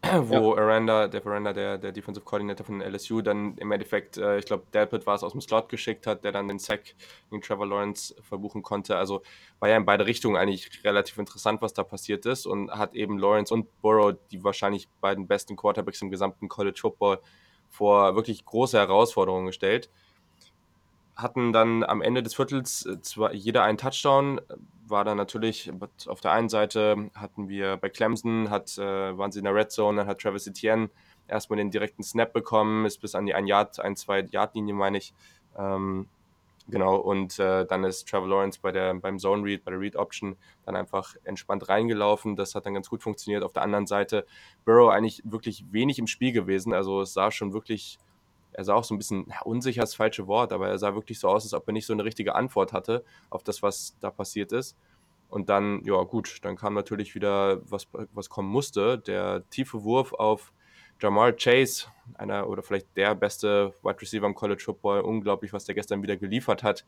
wo 0.03 0.55
ja. 0.55 0.63
Aranda, 0.63 1.09
der 1.09 1.27
Aranda, 1.27 1.53
der, 1.53 1.77
der 1.77 1.91
Defensive 1.93 2.25
Coordinator 2.25 2.65
von 2.65 2.81
LSU, 2.81 3.21
dann 3.21 3.57
im 3.59 3.73
Endeffekt, 3.73 4.17
äh, 4.17 4.39
ich 4.39 4.45
glaube, 4.45 4.65
Delpit 4.73 5.07
war 5.07 5.17
es 5.17 5.25
aus 5.25 5.33
dem 5.33 5.41
Slot 5.41 5.69
geschickt 5.69 6.07
hat, 6.07 6.23
der 6.23 6.31
dann 6.31 6.47
den 6.47 6.61
Sack 6.61 6.95
gegen 7.31 7.43
Trevor 7.43 7.67
Lawrence 7.67 8.15
verbuchen 8.23 8.63
konnte. 8.63 8.97
Also 8.97 9.23
war 9.59 9.69
ja 9.69 9.77
in 9.77 9.85
beide 9.85 10.07
Richtungen 10.07 10.37
eigentlich 10.37 10.85
relativ 10.85 11.19
interessant, 11.19 11.63
was 11.63 11.75
da 11.75 11.83
passiert 11.83 12.27
ist 12.27 12.47
und 12.47 12.71
hat 12.71 12.95
eben 12.95 13.19
Lawrence 13.19 13.53
und 13.53 13.67
Burrow, 13.81 14.15
die 14.31 14.45
wahrscheinlich 14.45 14.89
beiden 15.01 15.27
besten 15.27 15.57
Quarterbacks 15.57 16.01
im 16.01 16.11
gesamten 16.11 16.49
College 16.49 16.79
Football, 16.81 17.21
vor 17.69 18.15
wirklich 18.15 18.45
große 18.45 18.79
Herausforderungen 18.79 19.47
gestellt 19.47 19.91
hatten 21.19 21.53
dann 21.53 21.83
am 21.83 22.01
Ende 22.01 22.23
des 22.23 22.35
Viertels 22.35 22.87
äh, 22.87 23.01
zwar 23.03 23.35
jeder 23.35 23.65
einen 23.65 23.77
Touchdown, 23.77 24.41
war 24.87 25.05
dann 25.05 25.19
natürlich 25.19 25.71
auf 26.07 26.21
der 26.21 26.33
einen 26.33 26.49
Seite 26.49 27.11
hatten 27.15 27.49
wir 27.49 27.77
bei 27.77 27.91
Clemson, 27.91 28.49
hat, 28.49 28.79
äh, 28.79 29.19
waren 29.19 29.31
sie 29.33 29.41
in 29.41 29.45
der 29.45 29.55
Red 29.55 29.71
Zone, 29.71 29.99
dann 29.99 30.07
hat 30.07 30.21
Travis 30.21 30.47
Etienne 30.47 30.89
erstmal 31.27 31.59
den 31.59 31.71
direkten 31.71 32.03
Snap 32.03 32.33
bekommen, 32.33 32.87
ist 32.87 33.03
bis 33.03 33.15
an 33.15 33.27
die 33.27 33.35
1 33.35 33.49
Yard, 33.49 33.81
1, 33.81 34.01
2 34.01 34.29
Yard 34.31 34.55
Linie, 34.55 34.75
meine 34.75 34.97
ich, 34.97 35.13
ähm, 35.59 36.09
Genau, 36.71 36.97
und 36.97 37.39
äh, 37.39 37.65
dann 37.65 37.83
ist 37.85 38.07
Trevor 38.09 38.29
Lawrence 38.29 38.59
bei 38.61 38.71
der, 38.71 38.93
beim 38.93 39.19
Zone 39.19 39.43
Read, 39.43 39.65
bei 39.65 39.71
der 39.71 39.81
Read 39.81 39.97
Option 39.97 40.37
dann 40.67 40.77
einfach 40.77 41.17
entspannt 41.25 41.67
reingelaufen. 41.71 42.37
Das 42.37 42.55
hat 42.55 42.67
dann 42.67 42.75
ganz 42.75 42.91
gut 42.91 43.03
funktioniert. 43.03 43.43
Auf 43.43 43.55
der 43.55 43.63
anderen 43.63 43.87
Seite 43.87 44.27
Burrow 44.67 44.91
eigentlich 44.91 45.23
wirklich 45.25 45.65
wenig 45.71 45.99
im 45.99 46.07
Spiel 46.07 46.31
gewesen. 46.31 46.75
Also 46.75 47.01
es 47.01 47.15
sah 47.15 47.31
schon 47.31 47.55
wirklich, 47.55 47.99
er 48.59 48.65
sah 48.65 48.75
auch 48.75 48.83
so 48.83 48.93
ein 48.93 48.99
bisschen, 48.99 49.25
ja, 49.29 49.41
unsicher 49.43 49.83
das 49.83 49.95
falsche 49.95 50.27
Wort, 50.27 50.53
aber 50.53 50.69
er 50.69 50.79
sah 50.79 50.93
wirklich 50.93 51.21
so 51.21 51.29
aus, 51.29 51.45
als 51.45 51.55
ob 51.55 51.69
er 51.69 51.73
nicht 51.73 51.87
so 51.87 51.93
eine 51.93 52.05
richtige 52.05 52.35
Antwort 52.35 52.73
hatte 52.73 53.05
auf 53.31 53.45
das, 53.45 53.63
was 53.63 53.97
da 54.01 54.11
passiert 54.11 54.51
ist. 54.51 54.77
Und 55.29 55.49
dann, 55.49 55.81
ja 55.85 56.03
gut, 56.03 56.39
dann 56.43 56.57
kam 56.57 56.75
natürlich 56.75 57.15
wieder, 57.15 57.61
was, 57.71 57.87
was 57.93 58.29
kommen 58.29 58.49
musste. 58.49 58.99
Der 58.99 59.49
tiefe 59.51 59.85
Wurf 59.85 60.13
auf 60.13 60.53
Jamar 61.01 61.35
Chase, 61.35 61.87
einer 62.15 62.49
oder 62.49 62.65
vielleicht 62.65 62.97
der 62.97 63.15
beste 63.15 63.75
Wide 63.85 64.01
Receiver 64.01 64.27
im 64.27 64.35
College 64.35 64.63
Football, 64.65 65.03
unglaublich, 65.03 65.53
was 65.53 65.65
der 65.65 65.77
gestern 65.77 66.03
wieder 66.03 66.17
geliefert 66.17 66.65
hat. 66.65 66.85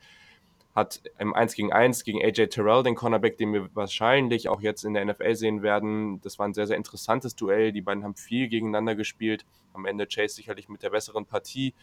Hat 0.74 1.02
im 1.18 1.34
1 1.34 1.54
gegen 1.54 1.72
1 1.72 2.04
gegen 2.04 2.22
AJ 2.22 2.48
Terrell, 2.48 2.82
den 2.82 2.94
Cornerback, 2.94 3.36
den 3.36 3.52
wir 3.52 3.74
wahrscheinlich 3.74 4.48
auch 4.48 4.60
jetzt 4.60 4.84
in 4.84 4.94
der 4.94 5.04
NFL 5.04 5.34
sehen 5.34 5.62
werden. 5.62 6.20
Das 6.20 6.38
war 6.38 6.46
ein 6.46 6.54
sehr, 6.54 6.66
sehr 6.66 6.76
interessantes 6.76 7.34
Duell. 7.34 7.72
Die 7.72 7.80
beiden 7.80 8.04
haben 8.04 8.14
viel 8.14 8.48
gegeneinander 8.48 8.94
gespielt. 8.94 9.44
Am 9.72 9.84
Ende 9.84 10.06
Chase 10.06 10.36
sicherlich 10.36 10.68
mit 10.68 10.82
der 10.82 10.90
besseren 10.90 11.26
Partie. 11.26 11.74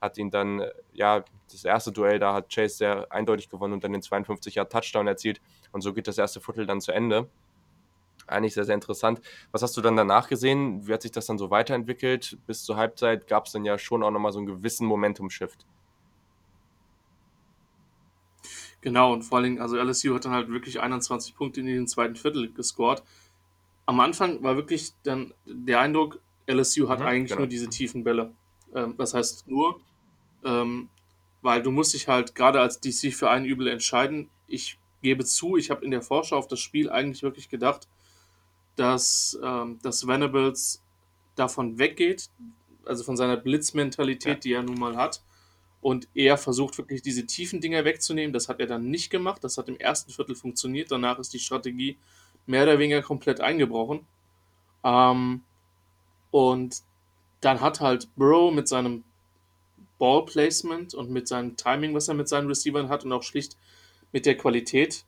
Hat 0.00 0.18
ihn 0.18 0.30
dann, 0.30 0.64
ja, 0.92 1.24
das 1.50 1.64
erste 1.64 1.92
Duell, 1.92 2.18
da 2.18 2.34
hat 2.34 2.52
Chase 2.52 2.76
sehr 2.76 3.12
eindeutig 3.12 3.48
gewonnen 3.48 3.74
und 3.74 3.84
dann 3.84 3.92
den 3.92 4.02
52 4.02 4.56
Yard 4.56 4.72
Touchdown 4.72 5.06
erzielt. 5.06 5.40
Und 5.70 5.82
so 5.82 5.92
geht 5.92 6.08
das 6.08 6.18
erste 6.18 6.40
Viertel 6.40 6.66
dann 6.66 6.80
zu 6.80 6.90
Ende 6.90 7.28
eigentlich 8.26 8.54
sehr, 8.54 8.64
sehr 8.64 8.74
interessant. 8.74 9.20
Was 9.50 9.62
hast 9.62 9.76
du 9.76 9.80
dann 9.80 9.96
danach 9.96 10.28
gesehen? 10.28 10.86
Wie 10.86 10.92
hat 10.92 11.02
sich 11.02 11.12
das 11.12 11.26
dann 11.26 11.38
so 11.38 11.50
weiterentwickelt? 11.50 12.38
Bis 12.46 12.64
zur 12.64 12.76
Halbzeit 12.76 13.26
gab 13.26 13.46
es 13.46 13.52
dann 13.52 13.64
ja 13.64 13.78
schon 13.78 14.02
auch 14.02 14.10
nochmal 14.10 14.32
so 14.32 14.38
einen 14.38 14.46
gewissen 14.46 14.86
Momentum-Shift. 14.86 15.66
Genau, 18.82 19.12
und 19.12 19.22
vor 19.22 19.38
allen 19.38 19.44
Dingen, 19.44 19.60
also 19.60 19.76
LSU 19.76 20.14
hat 20.14 20.24
dann 20.24 20.32
halt 20.32 20.48
wirklich 20.50 20.80
21 20.80 21.36
Punkte 21.36 21.60
in 21.60 21.66
den 21.66 21.86
zweiten 21.86 22.16
Viertel 22.16 22.52
gescored. 22.52 23.02
Am 23.86 24.00
Anfang 24.00 24.42
war 24.42 24.56
wirklich 24.56 24.92
dann 25.04 25.32
der 25.46 25.80
Eindruck, 25.80 26.20
LSU 26.48 26.88
hat 26.88 26.98
mhm, 26.98 27.06
eigentlich 27.06 27.30
genau. 27.30 27.42
nur 27.42 27.48
diese 27.48 27.68
tiefen 27.68 28.02
Bälle. 28.02 28.32
Ähm, 28.74 28.94
das 28.98 29.14
heißt 29.14 29.46
nur, 29.48 29.80
ähm, 30.44 30.88
weil 31.42 31.62
du 31.62 31.70
musst 31.70 31.94
dich 31.94 32.08
halt 32.08 32.34
gerade 32.34 32.60
als 32.60 32.80
DC 32.80 33.14
für 33.14 33.30
ein 33.30 33.44
Übel 33.44 33.68
entscheiden. 33.68 34.28
Ich 34.48 34.78
gebe 35.00 35.24
zu, 35.24 35.56
ich 35.56 35.70
habe 35.70 35.84
in 35.84 35.92
der 35.92 36.02
Vorschau 36.02 36.36
auf 36.36 36.48
das 36.48 36.58
Spiel 36.58 36.90
eigentlich 36.90 37.22
wirklich 37.22 37.48
gedacht, 37.48 37.88
dass, 38.74 39.38
ähm, 39.42 39.78
dass 39.82 40.08
Venables 40.08 40.82
davon 41.36 41.78
weggeht, 41.78 42.30
also 42.84 43.04
von 43.04 43.16
seiner 43.16 43.36
Blitzmentalität, 43.36 44.34
ja. 44.34 44.40
die 44.40 44.52
er 44.54 44.62
nun 44.64 44.78
mal 44.78 44.96
hat, 44.96 45.22
und 45.82 46.08
er 46.14 46.38
versucht 46.38 46.78
wirklich 46.78 47.02
diese 47.02 47.26
tiefen 47.26 47.60
Dinger 47.60 47.84
wegzunehmen. 47.84 48.32
Das 48.32 48.48
hat 48.48 48.60
er 48.60 48.66
dann 48.66 48.88
nicht 48.88 49.10
gemacht. 49.10 49.42
Das 49.42 49.58
hat 49.58 49.68
im 49.68 49.76
ersten 49.76 50.12
Viertel 50.12 50.36
funktioniert. 50.36 50.92
Danach 50.92 51.18
ist 51.18 51.34
die 51.34 51.40
Strategie 51.40 51.98
mehr 52.46 52.62
oder 52.62 52.78
weniger 52.78 53.02
komplett 53.02 53.40
eingebrochen. 53.40 54.06
Ähm, 54.84 55.42
und 56.30 56.82
dann 57.40 57.60
hat 57.60 57.80
halt 57.80 58.08
Burrow 58.14 58.54
mit 58.54 58.68
seinem 58.68 59.02
Ball 59.98 60.24
Placement 60.24 60.94
und 60.94 61.10
mit 61.10 61.26
seinem 61.26 61.56
Timing, 61.56 61.94
was 61.94 62.06
er 62.06 62.14
mit 62.14 62.28
seinen 62.28 62.46
Receivern 62.46 62.88
hat 62.88 63.04
und 63.04 63.12
auch 63.12 63.24
schlicht 63.24 63.56
mit 64.12 64.24
der 64.24 64.36
Qualität, 64.36 65.04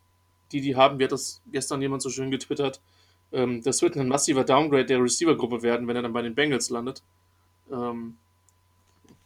die 0.51 0.59
die 0.59 0.75
haben, 0.75 0.99
wie 0.99 1.05
hat 1.05 1.11
das 1.13 1.41
gestern 1.51 1.81
jemand 1.81 2.01
so 2.01 2.09
schön 2.09 2.31
getwittert, 2.31 2.81
ähm, 3.31 3.61
das 3.63 3.81
wird 3.81 3.95
ein 3.95 4.09
massiver 4.09 4.43
Downgrade 4.43 4.85
der 4.85 5.01
Receiver-Gruppe 5.01 5.61
werden, 5.63 5.87
wenn 5.87 5.95
er 5.95 6.01
dann 6.01 6.13
bei 6.13 6.21
den 6.21 6.35
Bengals 6.35 6.69
landet. 6.69 7.01
Ähm, 7.71 8.17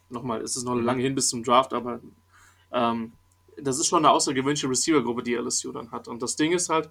nochmal, 0.10 0.42
es 0.42 0.56
ist 0.56 0.64
noch 0.64 0.76
mhm. 0.76 0.86
lange 0.86 1.04
hin 1.04 1.16
bis 1.16 1.30
zum 1.30 1.44
Draft, 1.44 1.74
aber 1.74 2.00
ähm, 2.72 3.14
das 3.58 3.80
ist 3.80 3.88
schon 3.88 4.06
eine 4.06 4.14
außergewöhnliche 4.14 4.70
Receiver-Gruppe, 4.70 5.24
die 5.24 5.36
LSU 5.36 5.72
dann 5.72 5.92
hat. 5.92 6.08
Und 6.08 6.22
das 6.22 6.36
Ding 6.36 6.52
ist 6.52 6.70
halt, 6.70 6.90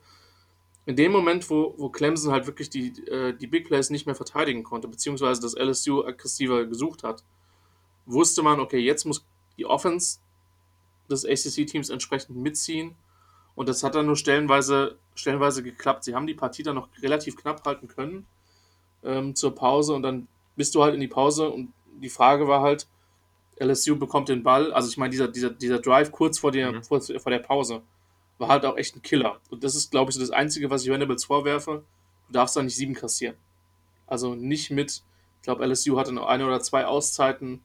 in 0.86 0.96
dem 0.96 1.12
Moment, 1.12 1.48
wo, 1.50 1.74
wo 1.76 1.90
Clemson 1.90 2.32
halt 2.32 2.46
wirklich 2.46 2.70
die, 2.70 2.88
äh, 3.08 3.36
die 3.36 3.46
Big 3.46 3.66
Plays 3.66 3.90
nicht 3.90 4.06
mehr 4.06 4.14
verteidigen 4.14 4.62
konnte, 4.62 4.88
beziehungsweise 4.88 5.40
das 5.40 5.54
LSU 5.54 6.04
aggressiver 6.04 6.64
gesucht 6.64 7.02
hat, 7.02 7.24
wusste 8.06 8.42
man, 8.42 8.58
okay, 8.58 8.78
jetzt 8.78 9.04
muss 9.04 9.24
die 9.58 9.66
Offense 9.66 10.20
des 11.10 11.26
ACC-Teams 11.26 11.90
entsprechend 11.90 12.36
mitziehen 12.36 12.96
und 13.54 13.68
das 13.68 13.82
hat 13.82 13.96
dann 13.96 14.06
nur 14.06 14.16
stellenweise, 14.16 14.96
stellenweise 15.14 15.62
geklappt. 15.62 16.04
Sie 16.04 16.14
haben 16.14 16.26
die 16.26 16.34
Partie 16.34 16.62
dann 16.62 16.76
noch 16.76 16.88
relativ 17.02 17.36
knapp 17.36 17.66
halten 17.66 17.88
können 17.88 18.26
ähm, 19.02 19.34
zur 19.34 19.54
Pause 19.54 19.94
und 19.94 20.02
dann 20.02 20.26
bist 20.56 20.74
du 20.74 20.82
halt 20.82 20.94
in 20.94 21.00
die 21.00 21.08
Pause 21.08 21.50
und 21.50 21.72
die 22.00 22.08
Frage 22.08 22.48
war 22.48 22.62
halt, 22.62 22.88
LSU 23.60 23.96
bekommt 23.96 24.28
den 24.28 24.42
Ball, 24.42 24.72
also 24.72 24.88
ich 24.88 24.96
meine, 24.96 25.10
dieser, 25.10 25.28
dieser, 25.28 25.50
dieser 25.50 25.78
Drive 25.78 26.12
kurz 26.12 26.38
vor 26.38 26.52
der, 26.52 26.72
mhm. 26.72 26.84
vor, 26.84 27.00
vor 27.00 27.30
der 27.30 27.40
Pause 27.40 27.82
war 28.38 28.48
halt 28.48 28.64
auch 28.64 28.76
echt 28.76 28.96
ein 28.96 29.02
Killer. 29.02 29.40
Und 29.50 29.64
das 29.64 29.74
ist, 29.74 29.90
glaube 29.90 30.10
ich, 30.10 30.14
so 30.14 30.20
das 30.20 30.30
Einzige, 30.30 30.70
was 30.70 30.84
ich 30.84 30.90
Venables 30.90 31.24
vorwerfe. 31.24 31.84
Du 32.28 32.32
darfst 32.32 32.56
da 32.56 32.62
nicht 32.62 32.76
sieben 32.76 32.94
kassieren. 32.94 33.36
Also 34.06 34.34
nicht 34.34 34.70
mit, 34.70 35.02
ich 35.36 35.42
glaube, 35.42 35.66
LSU 35.66 35.98
hatte 35.98 36.12
noch 36.12 36.26
eine 36.26 36.46
oder 36.46 36.60
zwei 36.60 36.86
Auszeiten. 36.86 37.62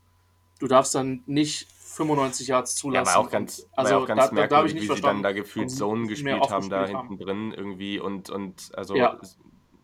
Du 0.60 0.68
darfst 0.68 0.96
dann 0.96 1.24
nicht 1.26 1.68
95 1.70 2.48
Yards 2.48 2.76
zulassen. 2.76 3.08
Ja, 3.08 3.16
war 3.16 3.26
auch 3.26 3.30
ganz, 3.30 3.68
also 3.74 3.98
auch 3.98 4.08
ganz 4.08 4.30
da, 4.30 4.34
merkwürdig, 4.34 4.74
da 4.74 4.82
wie 4.82 4.96
sie 4.96 5.02
dann 5.02 5.22
da 5.22 5.32
gefühlt 5.32 5.70
Zone 5.70 6.08
gespielt 6.08 6.50
haben, 6.50 6.70
da 6.70 6.86
hinten 6.86 6.98
haben. 6.98 7.20
drin 7.20 7.54
irgendwie 7.56 8.00
und, 8.00 8.30
und 8.30 8.72
also 8.74 8.96
ja. 8.96 9.20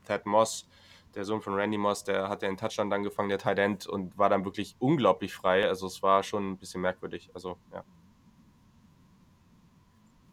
Ted 0.06 0.26
Moss, 0.26 0.68
der 1.16 1.26
Sohn 1.26 1.42
von 1.42 1.54
Randy 1.54 1.78
Moss, 1.78 2.04
der 2.04 2.30
hat 2.30 2.42
ja 2.42 2.48
den 2.48 2.58
Touchdown 2.58 2.90
dann 2.90 3.04
gefangen, 3.04 3.30
der 3.30 3.40
Tight 3.40 3.60
End 3.60 3.88
und 3.88 4.18
war 4.18 4.30
dann 4.30 4.46
wirklich 4.46 4.76
unglaublich 4.80 5.34
frei. 5.34 5.68
Also 5.68 5.88
es 5.88 6.02
war 6.04 6.24
schon 6.24 6.52
ein 6.52 6.58
bisschen 6.58 6.82
merkwürdig. 6.82 7.30
Also, 7.34 7.58
ja. 7.74 7.84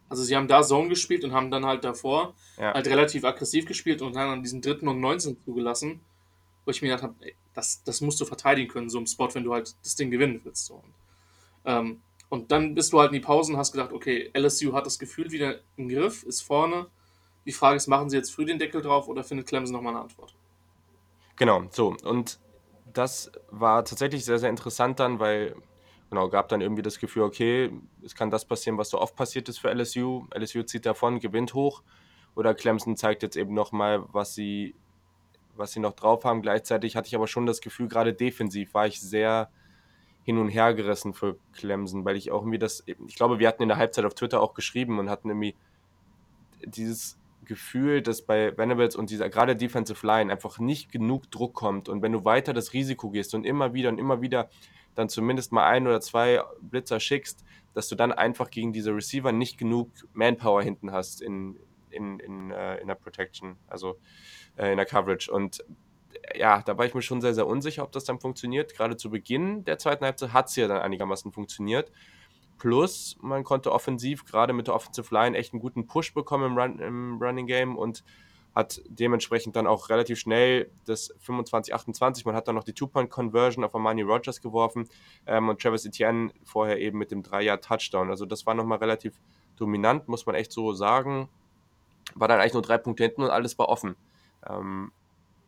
Also 0.08 0.22
sie 0.22 0.36
haben 0.36 0.48
da 0.48 0.62
Zone 0.62 0.88
gespielt 0.88 1.24
und 1.24 1.32
haben 1.32 1.50
dann 1.50 1.66
halt 1.66 1.82
davor 1.84 2.34
ja. 2.58 2.74
halt 2.74 2.86
relativ 2.86 3.24
aggressiv 3.24 3.66
gespielt 3.66 4.02
und 4.02 4.14
dann 4.14 4.28
an 4.28 4.42
diesen 4.42 4.60
dritten 4.60 4.86
und 4.86 5.00
19 5.00 5.40
zugelassen, 5.44 6.00
wo 6.64 6.70
ich 6.70 6.80
mir 6.80 6.88
gedacht 6.88 7.02
habe, 7.02 7.14
das, 7.54 7.82
das 7.82 8.00
musst 8.00 8.20
du 8.20 8.24
verteidigen 8.24 8.70
können, 8.70 8.88
so 8.88 8.98
im 8.98 9.06
Spot, 9.06 9.34
wenn 9.34 9.42
du 9.42 9.52
halt 9.52 9.74
das 9.82 9.96
Ding 9.96 10.10
gewinnen 10.10 10.40
willst. 10.44 10.66
So. 10.66 10.74
Und 10.74 10.94
ähm, 11.64 12.00
und 12.28 12.50
dann 12.50 12.74
bist 12.74 12.92
du 12.92 12.98
halt 13.00 13.12
in 13.12 13.20
die 13.20 13.24
Pause 13.24 13.52
und 13.52 13.58
hast 13.58 13.72
gedacht, 13.72 13.92
okay, 13.92 14.30
LSU 14.36 14.72
hat 14.72 14.86
das 14.86 14.98
Gefühl 14.98 15.30
wieder 15.30 15.60
im 15.76 15.88
Griff, 15.88 16.24
ist 16.24 16.42
vorne. 16.42 16.86
Die 17.44 17.52
Frage 17.52 17.76
ist, 17.76 17.86
machen 17.86 18.10
sie 18.10 18.16
jetzt 18.16 18.32
früh 18.32 18.44
den 18.44 18.58
Deckel 18.58 18.82
drauf 18.82 19.08
oder 19.08 19.22
findet 19.22 19.46
Clemson 19.46 19.72
nochmal 19.72 19.94
eine 19.94 20.02
Antwort? 20.02 20.34
Genau, 21.36 21.64
so. 21.70 21.94
Und 22.04 22.38
das 22.92 23.30
war 23.50 23.84
tatsächlich 23.84 24.24
sehr, 24.24 24.38
sehr 24.38 24.50
interessant 24.50 25.00
dann, 25.00 25.18
weil, 25.20 25.54
genau, 26.10 26.28
gab 26.28 26.48
dann 26.48 26.60
irgendwie 26.60 26.82
das 26.82 26.98
Gefühl, 26.98 27.22
okay, 27.22 27.70
es 28.04 28.14
kann 28.14 28.30
das 28.30 28.44
passieren, 28.46 28.78
was 28.78 28.90
so 28.90 29.00
oft 29.00 29.16
passiert 29.16 29.48
ist 29.48 29.58
für 29.58 29.70
LSU. 29.70 30.26
LSU 30.34 30.62
zieht 30.62 30.86
davon, 30.86 31.20
gewinnt 31.20 31.54
hoch. 31.54 31.82
Oder 32.34 32.54
Clemson 32.54 32.96
zeigt 32.96 33.22
jetzt 33.22 33.36
eben 33.36 33.54
nochmal, 33.54 34.04
was 34.12 34.34
sie, 34.34 34.74
was 35.56 35.72
sie 35.72 35.80
noch 35.80 35.94
drauf 35.94 36.24
haben. 36.24 36.42
Gleichzeitig 36.42 36.96
hatte 36.96 37.08
ich 37.08 37.14
aber 37.14 37.26
schon 37.26 37.46
das 37.46 37.60
Gefühl, 37.60 37.88
gerade 37.88 38.14
defensiv 38.14 38.74
war 38.74 38.86
ich 38.86 39.00
sehr 39.00 39.50
hin 40.24 40.38
und 40.38 40.48
her 40.48 40.74
gerissen 40.74 41.14
für 41.14 41.36
Clemson, 41.52 42.04
weil 42.04 42.16
ich 42.16 42.30
auch 42.32 42.42
irgendwie 42.42 42.58
das, 42.58 42.82
ich 42.86 43.14
glaube, 43.14 43.38
wir 43.38 43.48
hatten 43.48 43.62
in 43.62 43.68
der 43.68 43.78
Halbzeit 43.78 44.04
auf 44.04 44.14
Twitter 44.14 44.42
auch 44.42 44.54
geschrieben 44.54 44.98
und 44.98 45.08
hatten 45.08 45.28
irgendwie 45.28 45.54
dieses 46.64 47.16
Gefühl, 47.46 48.02
dass 48.02 48.22
bei 48.22 48.56
Venables 48.56 48.96
und 48.96 49.10
dieser 49.10 49.28
gerade 49.28 49.56
Defensive 49.56 50.06
Line 50.06 50.30
einfach 50.30 50.58
nicht 50.58 50.92
genug 50.92 51.30
Druck 51.30 51.54
kommt 51.54 51.88
und 51.88 52.02
wenn 52.02 52.12
du 52.12 52.24
weiter 52.24 52.52
das 52.52 52.72
Risiko 52.72 53.10
gehst 53.10 53.34
und 53.34 53.44
immer 53.44 53.74
wieder 53.74 53.88
und 53.88 53.98
immer 53.98 54.20
wieder 54.20 54.48
dann 54.94 55.08
zumindest 55.08 55.52
mal 55.52 55.66
ein 55.66 55.86
oder 55.86 56.00
zwei 56.00 56.42
Blitzer 56.60 57.00
schickst, 57.00 57.44
dass 57.74 57.88
du 57.88 57.94
dann 57.94 58.12
einfach 58.12 58.50
gegen 58.50 58.72
diese 58.72 58.94
Receiver 58.94 59.32
nicht 59.32 59.58
genug 59.58 59.90
Manpower 60.12 60.62
hinten 60.62 60.92
hast 60.92 61.20
in, 61.20 61.58
in, 61.90 62.18
in, 62.20 62.50
äh, 62.50 62.78
in 62.78 62.88
der 62.88 62.94
Protection, 62.94 63.56
also 63.68 63.98
äh, 64.56 64.70
in 64.70 64.78
der 64.78 64.86
Coverage. 64.86 65.30
Und 65.30 65.62
ja, 66.34 66.62
da 66.62 66.78
war 66.78 66.86
ich 66.86 66.94
mir 66.94 67.02
schon 67.02 67.20
sehr, 67.20 67.34
sehr 67.34 67.46
unsicher, 67.46 67.82
ob 67.82 67.92
das 67.92 68.04
dann 68.04 68.18
funktioniert. 68.18 68.74
Gerade 68.74 68.96
zu 68.96 69.10
Beginn 69.10 69.64
der 69.64 69.78
zweiten 69.78 70.04
Halbzeit 70.04 70.32
hat 70.32 70.48
es 70.48 70.56
ja 70.56 70.66
dann 70.68 70.80
einigermaßen 70.80 71.32
funktioniert. 71.32 71.92
Plus, 72.58 73.16
man 73.20 73.44
konnte 73.44 73.72
offensiv, 73.72 74.24
gerade 74.24 74.52
mit 74.52 74.66
der 74.66 74.74
Offensive 74.74 75.14
Line, 75.14 75.36
echt 75.36 75.52
einen 75.52 75.60
guten 75.60 75.86
Push 75.86 76.14
bekommen 76.14 76.52
im, 76.52 76.58
Run, 76.58 76.78
im 76.78 77.18
Running 77.20 77.46
Game 77.46 77.76
und 77.76 78.02
hat 78.56 78.80
dementsprechend 78.88 79.54
dann 79.54 79.66
auch 79.66 79.90
relativ 79.90 80.18
schnell 80.18 80.70
das 80.86 81.14
25-28, 81.20 82.22
man 82.24 82.34
hat 82.34 82.48
dann 82.48 82.54
noch 82.54 82.64
die 82.64 82.72
Two-Point-Conversion 82.72 83.62
auf 83.62 83.74
Armani 83.74 84.00
Rogers 84.00 84.40
geworfen 84.40 84.88
ähm, 85.26 85.50
und 85.50 85.60
Travis 85.60 85.84
Etienne 85.84 86.32
vorher 86.42 86.80
eben 86.80 86.96
mit 86.96 87.10
dem 87.10 87.22
3-Jahr-Touchdown. 87.22 88.08
Also 88.08 88.24
das 88.24 88.46
war 88.46 88.54
nochmal 88.54 88.78
relativ 88.78 89.20
dominant, 89.56 90.08
muss 90.08 90.24
man 90.24 90.34
echt 90.34 90.52
so 90.52 90.72
sagen. 90.72 91.28
War 92.14 92.28
dann 92.28 92.40
eigentlich 92.40 92.54
nur 92.54 92.62
drei 92.62 92.78
Punkte 92.78 93.04
hinten 93.04 93.22
und 93.22 93.30
alles 93.30 93.58
war 93.58 93.68
offen. 93.68 93.94
Ähm, 94.48 94.90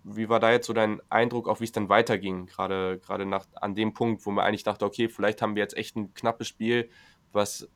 wie 0.05 0.29
war 0.29 0.41
da 0.41 0.53
jetzt 0.53 0.67
so 0.67 0.73
dein 0.73 1.01
Eindruck, 1.11 1.49
auch 1.49 1.61
wie 1.61 1.65
es 1.65 1.73
dann 1.73 1.89
weiterging? 1.89 2.47
Gerade, 2.47 2.99
gerade 2.99 3.27
nach, 3.27 3.47
an 3.55 3.75
dem 3.75 3.93
Punkt, 3.93 4.25
wo 4.25 4.31
man 4.31 4.45
eigentlich 4.45 4.63
dachte, 4.63 4.85
okay, 4.85 5.09
vielleicht 5.09 5.43
haben 5.43 5.55
wir 5.55 5.63
jetzt 5.63 5.77
echt 5.77 5.97
ein 5.97 6.15
knappes 6.15 6.49
Spiel, 6.49 6.89
was 7.33 7.69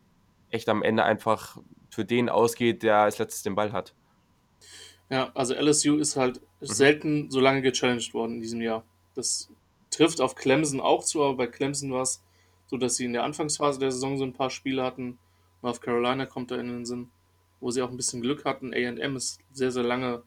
echt 0.50 0.68
am 0.68 0.82
Ende 0.82 1.04
einfach 1.04 1.58
für 1.90 2.04
den 2.04 2.28
ausgeht, 2.28 2.82
der 2.82 2.98
als 2.98 3.18
letztes 3.18 3.42
den 3.42 3.54
Ball 3.54 3.72
hat. 3.72 3.94
Ja, 5.10 5.30
also 5.34 5.54
LSU 5.54 5.96
ist 5.96 6.16
halt 6.16 6.40
mhm. 6.60 6.66
selten 6.66 7.30
so 7.30 7.40
lange 7.40 7.62
gechallenged 7.62 8.14
worden 8.14 8.36
in 8.36 8.40
diesem 8.40 8.62
Jahr. 8.62 8.84
Das 9.14 9.50
trifft 9.90 10.20
auf 10.20 10.34
Clemson 10.34 10.80
auch 10.80 11.04
zu, 11.04 11.22
aber 11.22 11.36
bei 11.36 11.46
Clemson 11.46 11.92
war 11.92 12.02
es 12.02 12.22
sodass 12.72 12.96
sie 12.96 13.04
in 13.04 13.12
der 13.12 13.24
Anfangsphase 13.24 13.78
der 13.78 13.92
Saison 13.92 14.16
so 14.16 14.24
ein 14.24 14.32
paar 14.32 14.48
Spiele 14.48 14.82
hatten. 14.82 15.18
North 15.60 15.82
Carolina 15.82 16.24
kommt 16.24 16.50
da 16.50 16.56
in 16.56 16.68
den 16.68 16.86
Sinn, 16.86 17.10
wo 17.60 17.70
sie 17.70 17.82
auch 17.82 17.90
ein 17.90 17.98
bisschen 17.98 18.22
Glück 18.22 18.46
hatten. 18.46 18.72
AM 18.72 19.14
ist 19.14 19.40
sehr, 19.52 19.70
sehr 19.70 19.82
lange, 19.82 20.22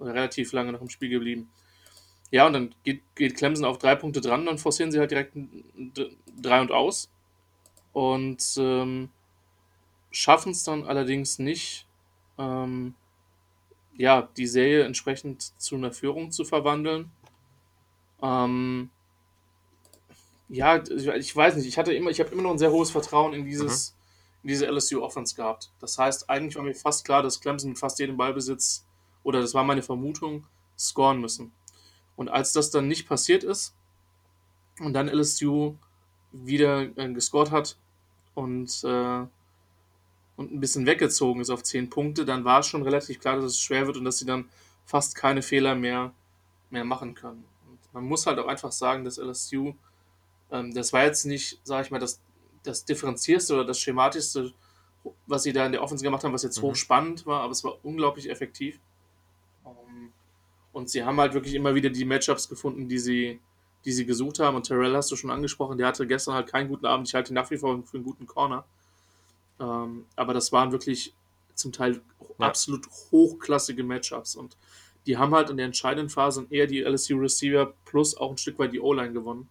relativ 0.00 0.52
lange 0.52 0.72
nach 0.72 0.80
dem 0.80 0.90
Spiel 0.90 1.08
geblieben. 1.08 1.50
Ja, 2.30 2.46
und 2.46 2.52
dann 2.52 2.74
geht, 2.84 3.02
geht 3.14 3.36
Clemson 3.36 3.64
auf 3.64 3.78
drei 3.78 3.94
Punkte 3.94 4.20
dran, 4.20 4.46
dann 4.46 4.58
forcieren 4.58 4.92
sie 4.92 4.98
halt 4.98 5.10
direkt 5.10 5.34
drei 6.40 6.60
und 6.60 6.72
aus. 6.72 7.10
Und 7.92 8.42
ähm, 8.58 9.10
schaffen 10.10 10.52
es 10.52 10.62
dann 10.62 10.84
allerdings 10.84 11.38
nicht, 11.38 11.86
ähm, 12.38 12.94
ja, 13.96 14.28
die 14.36 14.46
Serie 14.46 14.84
entsprechend 14.84 15.52
zu 15.60 15.74
einer 15.74 15.92
Führung 15.92 16.30
zu 16.30 16.44
verwandeln. 16.44 17.10
Ähm, 18.22 18.90
ja, 20.48 20.82
ich 20.82 21.36
weiß 21.36 21.56
nicht, 21.56 21.66
ich 21.66 21.78
hatte 21.78 21.92
immer, 21.92 22.10
ich 22.10 22.20
habe 22.20 22.30
immer 22.30 22.42
noch 22.42 22.52
ein 22.52 22.58
sehr 22.58 22.70
hohes 22.70 22.90
Vertrauen 22.90 23.34
in 23.34 23.44
dieses, 23.44 23.92
mhm. 23.92 23.96
in 24.44 24.48
diese 24.48 24.66
LSU 24.66 25.02
Offense 25.02 25.34
gehabt. 25.34 25.70
Das 25.80 25.98
heißt, 25.98 26.30
eigentlich 26.30 26.56
war 26.56 26.62
mir 26.62 26.74
fast 26.74 27.04
klar, 27.04 27.22
dass 27.22 27.40
Clemson 27.40 27.70
mit 27.70 27.78
fast 27.78 27.98
jedem 27.98 28.16
Ballbesitz, 28.16 28.86
oder 29.28 29.42
das 29.42 29.52
war 29.52 29.62
meine 29.62 29.82
Vermutung, 29.82 30.46
scoren 30.78 31.20
müssen. 31.20 31.52
Und 32.16 32.30
als 32.30 32.54
das 32.54 32.70
dann 32.70 32.88
nicht 32.88 33.06
passiert 33.06 33.44
ist 33.44 33.74
und 34.80 34.94
dann 34.94 35.06
LSU 35.06 35.74
wieder 36.32 36.96
äh, 36.96 37.12
gescored 37.12 37.50
hat 37.50 37.76
und, 38.34 38.82
äh, 38.84 39.26
und 40.36 40.52
ein 40.52 40.60
bisschen 40.60 40.86
weggezogen 40.86 41.42
ist 41.42 41.50
auf 41.50 41.62
10 41.62 41.90
Punkte, 41.90 42.24
dann 42.24 42.46
war 42.46 42.60
es 42.60 42.68
schon 42.68 42.82
relativ 42.82 43.20
klar, 43.20 43.36
dass 43.36 43.44
es 43.44 43.60
schwer 43.60 43.86
wird 43.86 43.98
und 43.98 44.06
dass 44.06 44.16
sie 44.16 44.24
dann 44.24 44.48
fast 44.86 45.14
keine 45.14 45.42
Fehler 45.42 45.74
mehr, 45.74 46.14
mehr 46.70 46.84
machen 46.84 47.14
können. 47.14 47.44
Und 47.68 47.78
man 47.92 48.04
muss 48.04 48.26
halt 48.26 48.38
auch 48.38 48.46
einfach 48.46 48.72
sagen, 48.72 49.04
dass 49.04 49.18
LSU, 49.18 49.74
ähm, 50.50 50.72
das 50.72 50.94
war 50.94 51.04
jetzt 51.04 51.26
nicht, 51.26 51.60
sage 51.64 51.84
ich 51.84 51.90
mal, 51.90 51.98
das, 51.98 52.18
das 52.62 52.86
differenzierste 52.86 53.52
oder 53.52 53.66
das 53.66 53.78
schematischste, 53.78 54.54
was 55.26 55.42
sie 55.42 55.52
da 55.52 55.66
in 55.66 55.72
der 55.72 55.82
Offense 55.82 56.02
gemacht 56.02 56.24
haben, 56.24 56.32
was 56.32 56.44
jetzt 56.44 56.62
mhm. 56.62 56.68
hochspannend 56.68 57.26
war, 57.26 57.42
aber 57.42 57.52
es 57.52 57.62
war 57.62 57.76
unglaublich 57.84 58.30
effektiv. 58.30 58.80
Und 60.72 60.90
sie 60.90 61.04
haben 61.04 61.18
halt 61.18 61.34
wirklich 61.34 61.54
immer 61.54 61.74
wieder 61.74 61.90
die 61.90 62.04
Matchups 62.04 62.48
gefunden, 62.48 62.88
die 62.88 62.98
sie, 62.98 63.40
die 63.84 63.92
sie 63.92 64.06
gesucht 64.06 64.38
haben. 64.38 64.56
Und 64.56 64.64
Terrell 64.64 64.94
hast 64.94 65.10
du 65.10 65.16
schon 65.16 65.30
angesprochen, 65.30 65.78
der 65.78 65.86
hatte 65.86 66.06
gestern 66.06 66.34
halt 66.34 66.50
keinen 66.50 66.68
guten 66.68 66.86
Abend. 66.86 67.08
Ich 67.08 67.14
halte 67.14 67.32
ihn 67.32 67.34
nach 67.34 67.50
wie 67.50 67.56
vor 67.56 67.82
für 67.84 67.96
einen 67.96 68.04
guten 68.04 68.26
Corner. 68.26 68.64
Ähm, 69.60 70.06
aber 70.16 70.34
das 70.34 70.52
waren 70.52 70.72
wirklich 70.72 71.14
zum 71.54 71.72
Teil 71.72 72.00
ja. 72.20 72.46
absolut 72.46 72.86
hochklassige 73.10 73.82
Matchups. 73.82 74.36
Und 74.36 74.56
die 75.06 75.16
haben 75.16 75.34
halt 75.34 75.50
in 75.50 75.56
der 75.56 75.66
entscheidenden 75.66 76.10
Phase 76.10 76.46
eher 76.50 76.66
die 76.66 76.80
LSU 76.82 77.18
Receiver 77.18 77.72
plus 77.84 78.16
auch 78.16 78.30
ein 78.30 78.38
Stück 78.38 78.58
weit 78.58 78.72
die 78.72 78.80
O-Line 78.80 79.12
gewonnen. 79.12 79.48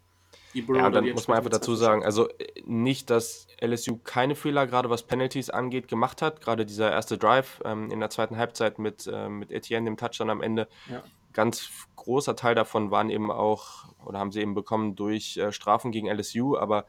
Ja, 0.54 0.90
dann 0.90 1.10
muss 1.12 1.28
man 1.28 1.38
einfach 1.38 1.50
dazu 1.50 1.76
sagen, 1.76 2.04
also 2.04 2.28
äh, 2.30 2.48
nicht, 2.66 3.10
dass 3.10 3.48
LSU 3.62 3.98
keine 3.98 4.36
Fehler, 4.36 4.68
gerade 4.68 4.90
was 4.90 5.04
Penalties 5.04 5.50
angeht, 5.50 5.88
gemacht 5.88 6.22
hat. 6.22 6.42
Gerade 6.42 6.66
dieser 6.66 6.92
erste 6.92 7.18
Drive 7.18 7.62
ähm, 7.66 7.92
in 7.92 8.00
der 8.00 8.10
zweiten 8.10 8.38
Halbzeit 8.38 8.80
mit, 8.80 9.08
äh, 9.12 9.30
mit 9.30 9.52
Etienne, 9.52 9.86
dem 9.86 9.98
Touchdown 9.98 10.30
am 10.30 10.42
Ende. 10.42 10.68
Ja 10.90 11.04
ganz 11.38 11.70
großer 11.96 12.36
Teil 12.36 12.56
davon 12.56 12.90
waren 12.90 13.12
eben 13.12 13.30
auch, 13.30 13.86
oder 14.04 14.18
haben 14.18 14.32
sie 14.32 14.42
eben 14.42 14.56
bekommen 14.56 14.96
durch 14.96 15.38
äh, 15.38 15.52
Strafen 15.52 15.92
gegen 15.92 16.08
LSU, 16.08 16.58
aber 16.58 16.88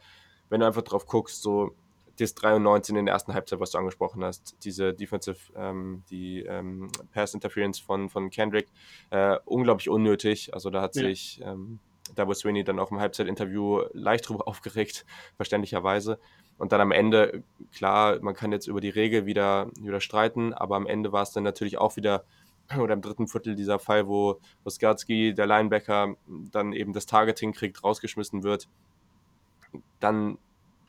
wenn 0.49 0.59
du 0.59 0.65
einfach 0.65 0.81
drauf 0.81 1.05
guckst, 1.05 1.43
so 1.43 1.75
das 2.19 2.33
93 2.33 2.95
in 2.95 3.05
der 3.05 3.13
ersten 3.13 3.35
Halbzeit, 3.35 3.59
was 3.59 3.69
du 3.71 3.77
angesprochen 3.77 4.23
hast, 4.23 4.57
diese 4.63 4.91
Defensive, 4.91 5.37
ähm, 5.55 6.03
die 6.09 6.41
ähm, 6.41 6.89
Pass 7.13 7.35
Interference 7.35 7.79
von, 7.79 8.09
von 8.09 8.31
Kendrick, 8.31 8.69
äh, 9.11 9.37
unglaublich 9.45 9.87
unnötig. 9.87 10.51
Also 10.51 10.71
da 10.71 10.81
hat 10.81 10.95
ja. 10.95 11.03
sich 11.03 11.41
ähm, 11.43 11.79
Dabo 12.15 12.33
Sweeney 12.33 12.63
dann 12.63 12.79
auch 12.79 12.91
im 12.91 12.99
Halbzeitinterview 12.99 13.83
leicht 13.93 14.27
drüber 14.27 14.47
aufgeregt, 14.47 15.05
verständlicherweise. 15.35 16.19
Und 16.57 16.71
dann 16.71 16.81
am 16.81 16.91
Ende, 16.91 17.43
klar, 17.73 18.19
man 18.21 18.35
kann 18.35 18.51
jetzt 18.51 18.67
über 18.67 18.81
die 18.81 18.89
Regel 18.89 19.25
wieder, 19.25 19.69
wieder 19.79 20.01
streiten, 20.01 20.53
aber 20.53 20.75
am 20.75 20.87
Ende 20.87 21.11
war 21.11 21.23
es 21.23 21.31
dann 21.31 21.43
natürlich 21.43 21.77
auch 21.77 21.95
wieder 21.95 22.25
oder 22.79 22.93
im 22.93 23.01
dritten 23.01 23.27
Viertel 23.27 23.55
dieser 23.55 23.79
Fall, 23.79 24.07
wo 24.07 24.39
Oskarsky, 24.63 25.33
der 25.33 25.47
Linebacker, 25.47 26.15
dann 26.51 26.73
eben 26.73 26.93
das 26.93 27.05
Targeting 27.05 27.53
kriegt, 27.53 27.83
rausgeschmissen 27.83 28.43
wird, 28.43 28.67
dann 29.99 30.37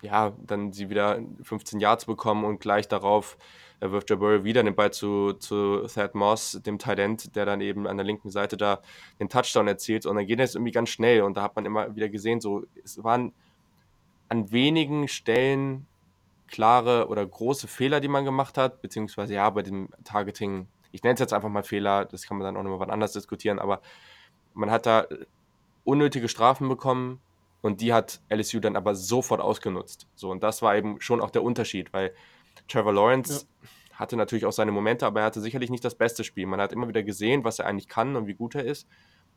ja, 0.02 0.33
dann 0.47 0.73
sie 0.73 0.90
wieder 0.90 1.21
15 1.42 1.80
Yards 1.80 2.07
bekommen 2.07 2.45
und 2.45 2.61
gleich 2.61 2.88
darauf 2.88 3.37
äh, 3.80 3.90
wirft 3.90 4.11
Jabari 4.11 4.45
wieder 4.45 4.62
den 4.62 4.75
Ball 4.75 4.92
zu, 4.92 5.35
zu 5.35 5.86
Thad 5.86 6.15
Moss, 6.15 6.60
dem 6.65 6.78
Talent, 6.78 7.36
der 7.36 7.47
dann 7.47 7.60
eben 7.60 7.86
an 7.86 7.97
der 7.97 8.06
linken 8.06 8.30
Seite 8.30 8.56
da 8.56 8.80
den 9.19 9.28
Touchdown 9.28 9.69
erzielt. 9.69 10.06
Und 10.06 10.17
dann 10.17 10.26
geht 10.26 10.41
es 10.41 10.54
irgendwie 10.54 10.73
ganz 10.73 10.89
schnell. 10.91 11.23
Und 11.23 11.36
da 11.36 11.43
hat 11.43 11.56
man 11.56 11.65
immer 11.65 11.95
wieder 11.95 12.08
gesehen, 12.08 12.41
so 12.41 12.65
es 12.82 13.02
waren 13.02 13.32
an 14.28 14.52
wenigen 14.52 15.08
Stellen 15.08 15.86
klare 16.47 17.08
oder 17.08 17.25
große 17.25 17.69
Fehler, 17.69 18.00
die 18.00 18.08
man 18.08 18.25
gemacht 18.25 18.58
hat, 18.58 18.82
beziehungsweise 18.82 19.34
ja, 19.34 19.49
bei 19.50 19.63
dem 19.63 19.89
Targeting 20.04 20.67
ich 20.93 21.02
nenne 21.02 21.15
es 21.15 21.21
jetzt 21.21 21.32
einfach 21.32 21.49
mal 21.49 21.63
Fehler, 21.63 22.04
das 22.04 22.26
kann 22.26 22.36
man 22.36 22.45
dann 22.45 22.56
auch 22.56 22.63
nochmal 22.63 22.80
wann 22.80 22.91
anders 22.91 23.13
diskutieren, 23.13 23.58
aber 23.58 23.80
man 24.54 24.71
hat 24.71 24.86
da 24.86 25.06
unnötige 25.84 26.28
Strafen 26.28 26.69
bekommen 26.69 27.21
und 27.63 27.81
die 27.81 27.93
hat 27.93 28.21
LSU 28.29 28.61
dann 28.61 28.77
aber 28.77 28.95
sofort 28.95 29.41
ausgenutzt. 29.41 30.07
So, 30.15 30.31
und 30.31 30.43
das 30.43 30.63
war 30.63 30.77
eben 30.77 31.01
schon 31.01 31.21
auch 31.21 31.31
der 31.31 31.43
Unterschied, 31.43 31.93
weil 31.93 32.15
Trevor 32.69 32.93
Lawrence 32.93 33.47
ja. 33.63 33.99
hatte 33.99 34.17
natürlich 34.17 34.47
auch 34.47 34.53
seine 34.53 34.73
Momente, 34.73 35.07
aber 35.07 35.21
er 35.21 35.27
hatte 35.27 35.41
sicherlich 35.41 35.71
nicht 35.71 35.85
das 35.85 35.95
beste 35.95 36.25
Spiel. 36.25 36.47
Man 36.47 36.61
hat 36.61 36.73
immer 36.73 36.89
wieder 36.89 37.03
gesehen, 37.03 37.45
was 37.45 37.59
er 37.59 37.67
eigentlich 37.67 37.89
kann 37.89 38.17
und 38.17 38.27
wie 38.27 38.35
gut 38.35 38.55
er 38.55 38.65
ist. 38.65 38.89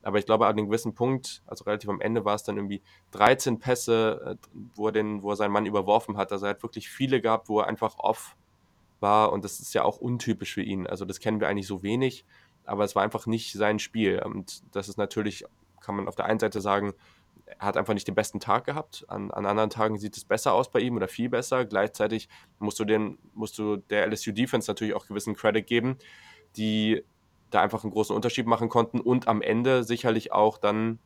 Aber 0.03 0.19
ich 0.19 0.25
glaube, 0.25 0.45
an 0.45 0.51
einem 0.51 0.67
gewissen 0.67 0.93
Punkt, 0.93 1.41
also 1.47 1.63
relativ 1.63 1.89
am 1.89 2.01
Ende, 2.01 2.25
war 2.25 2.35
es 2.35 2.43
dann 2.43 2.57
irgendwie 2.57 2.81
13 3.11 3.59
Pässe, 3.59 4.37
äh, 4.37 4.47
wo 4.75 4.87
er, 4.87 4.91
den, 4.91 5.23
wo 5.23 5.31
er 5.31 5.37
seinen 5.37 5.53
Mann 5.53 5.65
überworfen 5.65 6.17
hat. 6.17 6.31
Also 6.31 6.45
er 6.45 6.51
hat 6.51 6.63
wirklich 6.63 6.89
viele 6.89 7.21
gehabt, 7.21 7.47
wo 7.47 7.59
er 7.59 7.67
einfach 7.67 7.97
off 7.97 8.35
war 8.99 9.31
und 9.31 9.43
das 9.43 9.59
ist 9.59 9.73
ja 9.73 9.83
auch 9.83 9.97
untypisch 9.97 10.53
für 10.53 10.61
ihn. 10.61 10.87
Also 10.87 11.05
das 11.05 11.19
kennen 11.19 11.39
wir 11.39 11.47
eigentlich 11.47 11.67
so 11.67 11.83
wenig, 11.83 12.25
aber 12.65 12.83
es 12.83 12.95
war 12.95 13.03
einfach 13.03 13.27
nicht 13.27 13.53
sein 13.53 13.79
Spiel. 13.79 14.21
Und 14.23 14.63
das 14.75 14.89
ist 14.89 14.97
natürlich, 14.97 15.45
kann 15.81 15.95
man 15.95 16.07
auf 16.07 16.15
der 16.15 16.25
einen 16.25 16.39
Seite 16.39 16.59
sagen, 16.59 16.93
er 17.59 17.67
hat 17.67 17.77
einfach 17.77 17.93
nicht 17.93 18.07
den 18.07 18.15
besten 18.15 18.39
Tag 18.39 18.65
gehabt. 18.65 19.05
An, 19.07 19.31
an 19.31 19.45
anderen 19.45 19.69
Tagen 19.69 19.97
sieht 19.97 20.17
es 20.17 20.25
besser 20.25 20.53
aus 20.53 20.71
bei 20.71 20.79
ihm 20.79 20.95
oder 20.95 21.07
viel 21.07 21.29
besser. 21.29 21.65
Gleichzeitig 21.65 22.29
musst 22.59 22.79
du, 22.79 22.85
den, 22.85 23.17
musst 23.33 23.57
du 23.57 23.77
der 23.77 24.07
LSU 24.07 24.31
Defense 24.31 24.69
natürlich 24.69 24.93
auch 24.93 25.07
gewissen 25.07 25.35
Credit 25.35 25.65
geben, 25.65 25.97
die 26.57 27.03
da 27.49 27.61
einfach 27.61 27.83
einen 27.83 27.93
großen 27.93 28.15
Unterschied 28.15 28.47
machen 28.47 28.69
konnten 28.69 28.99
und 28.99 29.27
am 29.27 29.41
Ende 29.41 29.83
sicherlich 29.83 30.31
auch 30.31 30.57
dann, 30.57 30.99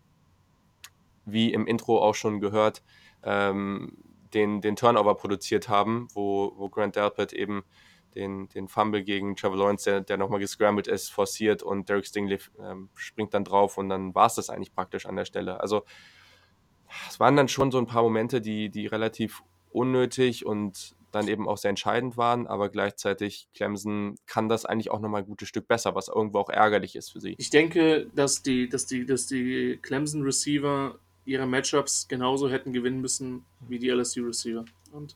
wie 1.25 1.51
im 1.51 1.67
Intro 1.67 2.01
auch 2.01 2.15
schon 2.15 2.39
gehört, 2.39 2.83
ähm, 3.23 3.97
den, 4.33 4.61
den 4.61 4.75
Turnover 4.75 5.15
produziert 5.15 5.69
haben, 5.69 6.07
wo, 6.13 6.53
wo 6.55 6.69
Grant 6.69 6.95
Delpit 6.95 7.33
eben 7.33 7.63
den, 8.15 8.47
den 8.49 8.67
Fumble 8.67 9.03
gegen 9.03 9.35
Trevor 9.35 9.57
Lawrence, 9.57 9.89
der, 9.89 10.01
der 10.01 10.17
nochmal 10.17 10.39
gescrambled 10.39 10.87
ist, 10.87 11.09
forciert 11.09 11.63
und 11.63 11.89
Derek 11.89 12.05
Stingley 12.05 12.39
ähm, 12.59 12.89
springt 12.95 13.33
dann 13.33 13.43
drauf 13.43 13.77
und 13.77 13.89
dann 13.89 14.15
war 14.15 14.27
es 14.27 14.35
das 14.35 14.49
eigentlich 14.49 14.73
praktisch 14.73 15.05
an 15.05 15.15
der 15.15 15.25
Stelle. 15.25 15.59
Also 15.59 15.83
es 17.09 17.19
waren 17.19 17.35
dann 17.35 17.47
schon 17.47 17.71
so 17.71 17.77
ein 17.77 17.87
paar 17.87 18.03
Momente, 18.03 18.41
die, 18.41 18.69
die 18.69 18.87
relativ 18.87 19.43
unnötig 19.71 20.45
und 20.45 20.95
dann 21.11 21.27
eben 21.27 21.47
auch 21.47 21.57
sehr 21.57 21.69
entscheidend 21.69 22.17
waren, 22.17 22.47
aber 22.47 22.69
gleichzeitig 22.69 23.47
Clemson 23.53 24.15
kann 24.25 24.49
das 24.49 24.65
eigentlich 24.65 24.91
auch 24.91 24.99
nochmal 24.99 25.21
ein 25.21 25.27
gutes 25.27 25.47
Stück 25.47 25.67
besser, 25.67 25.95
was 25.95 26.09
irgendwo 26.09 26.39
auch 26.39 26.49
ärgerlich 26.49 26.95
ist 26.95 27.11
für 27.11 27.19
sie. 27.19 27.35
Ich 27.37 27.49
denke, 27.49 28.07
dass 28.13 28.43
die, 28.43 28.67
dass 28.67 28.85
die, 28.85 29.05
dass 29.05 29.27
die 29.27 29.79
Clemson 29.81 30.23
Receiver 30.23 30.99
ihre 31.25 31.45
Matchups 31.45 32.07
genauso 32.07 32.49
hätten 32.49 32.73
gewinnen 32.73 33.01
müssen 33.01 33.45
wie 33.67 33.79
die 33.79 33.89
LSU 33.89 34.25
Receiver. 34.25 34.65
Und 34.91 35.15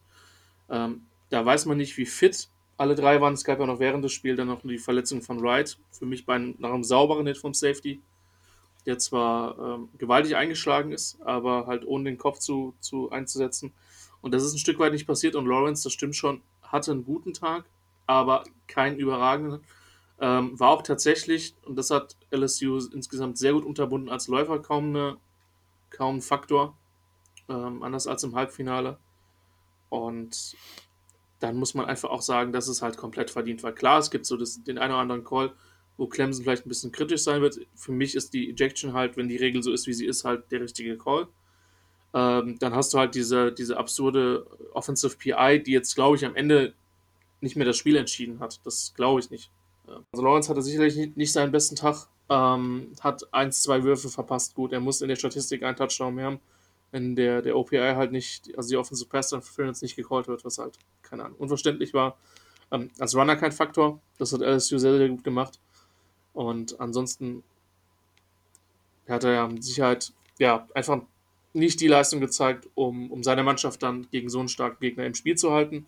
ähm, 0.70 1.04
da 1.30 1.46
weiß 1.46 1.66
man 1.66 1.78
nicht, 1.78 1.98
wie 1.98 2.06
fit 2.06 2.50
alle 2.78 2.96
drei 2.96 3.22
waren. 3.22 3.34
Es 3.34 3.44
gab 3.44 3.60
ja 3.60 3.66
noch 3.66 3.80
während 3.80 4.04
des 4.04 4.12
Spiels 4.12 4.38
dann 4.38 4.48
noch 4.48 4.62
die 4.62 4.78
Verletzung 4.78 5.22
von 5.22 5.42
Wright. 5.42 5.78
Für 5.92 6.06
mich 6.06 6.26
bei 6.26 6.38
nach 6.38 6.72
einem 6.74 6.84
sauberen 6.84 7.28
Hit 7.28 7.38
vom 7.38 7.54
Safety, 7.54 8.02
der 8.86 8.98
zwar 8.98 9.58
ähm, 9.60 9.90
gewaltig 9.98 10.36
eingeschlagen 10.36 10.92
ist, 10.92 11.22
aber 11.22 11.68
halt 11.68 11.86
ohne 11.86 12.06
den 12.06 12.18
Kopf 12.18 12.40
zu, 12.40 12.74
zu 12.80 13.12
einzusetzen. 13.12 13.74
Und 14.22 14.34
das 14.34 14.44
ist 14.44 14.54
ein 14.54 14.60
Stück 14.60 14.80
weit 14.80 14.94
nicht 14.94 15.08
passiert. 15.08 15.36
Und 15.36 15.46
Lawrence, 15.46 15.84
das 15.84 15.94
stimmt 15.94 16.16
schon, 16.16 16.42
hatte 16.62 16.92
einen 16.92 17.06
guten 17.06 17.34
Tag, 17.34 17.66
aber 18.08 18.44
keinen 18.68 18.98
überragenden. 18.98 19.62
Ähm, 20.20 20.60
war 20.60 20.70
auch 20.70 20.84
tatsächlich, 20.84 21.56
und 21.66 21.76
das 21.76 21.90
hat 21.90 22.16
LSU 22.32 22.80
insgesamt 22.94 23.38
sehr 23.38 23.54
gut 23.54 23.66
unterbunden, 23.66 24.10
als 24.10 24.28
Läufer 24.28 24.60
kaum 24.60 24.90
eine 24.90 25.18
kaum 25.92 26.18
ein 26.18 26.22
Faktor, 26.22 26.76
ähm, 27.48 27.84
anders 27.84 28.08
als 28.08 28.24
im 28.24 28.34
Halbfinale. 28.34 28.98
Und 29.90 30.56
dann 31.40 31.58
muss 31.58 31.74
man 31.74 31.86
einfach 31.86 32.10
auch 32.10 32.22
sagen, 32.22 32.54
dass 32.54 32.68
es 32.68 32.82
halt 32.82 32.98
komplett 32.98 33.30
verdient 33.30 33.62
war. 33.62 33.74
Klar, 33.74 34.00
es 34.00 34.10
gibt 34.10 34.26
so 34.26 34.38
das, 34.38 34.64
den 34.64 34.78
einen 34.78 34.94
oder 34.94 35.02
anderen 35.02 35.24
Call, 35.24 35.54
wo 35.98 36.08
Clemson 36.08 36.44
vielleicht 36.44 36.66
ein 36.66 36.70
bisschen 36.70 36.92
kritisch 36.92 37.24
sein 37.24 37.42
wird. 37.42 37.60
Für 37.76 37.92
mich 37.92 38.16
ist 38.16 38.34
die 38.34 38.50
Ejection 38.50 38.94
halt, 38.94 39.18
wenn 39.18 39.28
die 39.28 39.38
Regel 39.38 39.62
so 39.64 39.72
ist, 39.72 39.88
wie 39.88 39.94
sie 39.94 40.06
ist, 40.06 40.26
halt 40.26 40.52
der 40.52 40.62
richtige 40.62 40.98
Call. 40.98 41.28
Ähm, 42.14 42.58
dann 42.60 42.76
hast 42.76 42.94
du 42.94 42.98
halt 42.98 43.16
diese, 43.16 43.52
diese 43.52 43.78
absurde 43.78 44.46
Offensive 44.74 45.16
PI, 45.18 45.64
die 45.64 45.72
jetzt, 45.72 45.96
glaube 45.96 46.18
ich, 46.18 46.26
am 46.26 46.36
Ende 46.36 46.74
nicht 47.40 47.56
mehr 47.56 47.66
das 47.66 47.78
Spiel 47.78 47.96
entschieden 47.96 48.40
hat. 48.40 48.60
Das 48.66 48.94
glaube 48.96 49.20
ich 49.20 49.30
nicht. 49.30 49.52
Also 50.12 50.24
Lawrence 50.24 50.50
hatte 50.50 50.62
sicherlich 50.62 51.16
nicht 51.16 51.32
seinen 51.32 51.52
besten 51.52 51.76
Tag. 51.76 52.08
Ähm, 52.30 52.94
hat 53.02 53.34
eins, 53.34 53.62
zwei 53.62 53.84
Würfe 53.84 54.10
verpasst. 54.10 54.56
Gut, 54.56 54.72
er 54.72 54.80
muss 54.80 55.02
in 55.02 55.10
der 55.10 55.16
Statistik 55.18 55.64
einen 55.64 55.76
Touchdown 55.76 56.16
mehr 56.16 56.26
haben. 56.26 56.40
wenn 56.92 57.16
der, 57.16 57.42
der 57.42 57.58
OPI 57.58 57.78
halt 57.96 58.12
nicht, 58.12 58.56
also 58.58 58.70
die 58.70 58.78
Offensive 58.78 59.10
Pass 59.10 59.32
Interference 59.32 59.82
nicht 59.82 59.96
gecallt 59.96 60.28
wird, 60.28 60.44
was 60.44 60.58
halt, 60.58 60.78
keine 61.02 61.26
Ahnung, 61.26 61.38
unverständlich 61.40 61.94
war. 61.94 62.18
Ähm, 62.72 62.90
als 63.00 63.16
Runner 63.16 63.36
kein 63.36 63.52
Faktor, 63.52 64.02
das 64.18 64.34
hat 64.34 64.42
LSU 64.42 64.78
sehr, 64.78 64.98
sehr 64.98 65.10
gut 65.10 65.24
gemacht. 65.24 65.60
Und 66.34 66.80
ansonsten 66.80 67.44
hat 69.08 69.24
er 69.24 69.34
ja 69.34 69.48
mit 69.48 69.64
Sicherheit 69.64 70.14
ja, 70.40 70.68
einfach 70.74 71.02
nicht 71.54 71.82
die 71.82 71.88
Leistung 71.88 72.20
gezeigt, 72.22 72.70
um, 72.76 73.12
um 73.12 73.24
seine 73.24 73.44
Mannschaft 73.44 73.84
dann 73.84 74.08
gegen 74.10 74.30
so 74.30 74.40
einen 74.40 74.48
starken 74.48 74.80
Gegner 74.80 75.06
im 75.06 75.16
Spiel 75.16 75.36
zu 75.36 75.52
halten. 75.52 75.86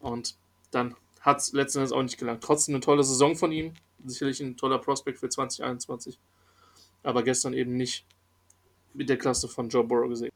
Und 0.00 0.36
dann 0.70 0.94
hat 1.20 1.38
es 1.38 1.52
letzten 1.52 1.78
Endes 1.78 1.92
auch 1.92 2.02
nicht 2.02 2.18
gelangt. 2.18 2.42
Trotzdem 2.42 2.74
eine 2.74 2.80
tolle 2.80 3.04
Saison 3.04 3.36
von 3.36 3.52
ihm. 3.52 3.74
Sicherlich 4.04 4.40
ein 4.40 4.56
toller 4.56 4.78
Prospekt 4.78 5.18
für 5.18 5.28
2021. 5.28 6.18
Aber 7.02 7.22
gestern 7.22 7.52
eben 7.52 7.76
nicht 7.76 8.06
mit 8.94 9.08
der 9.08 9.18
Klasse 9.18 9.48
von 9.48 9.68
Joe 9.68 9.84
Burrow 9.84 10.08
gesehen. 10.08 10.32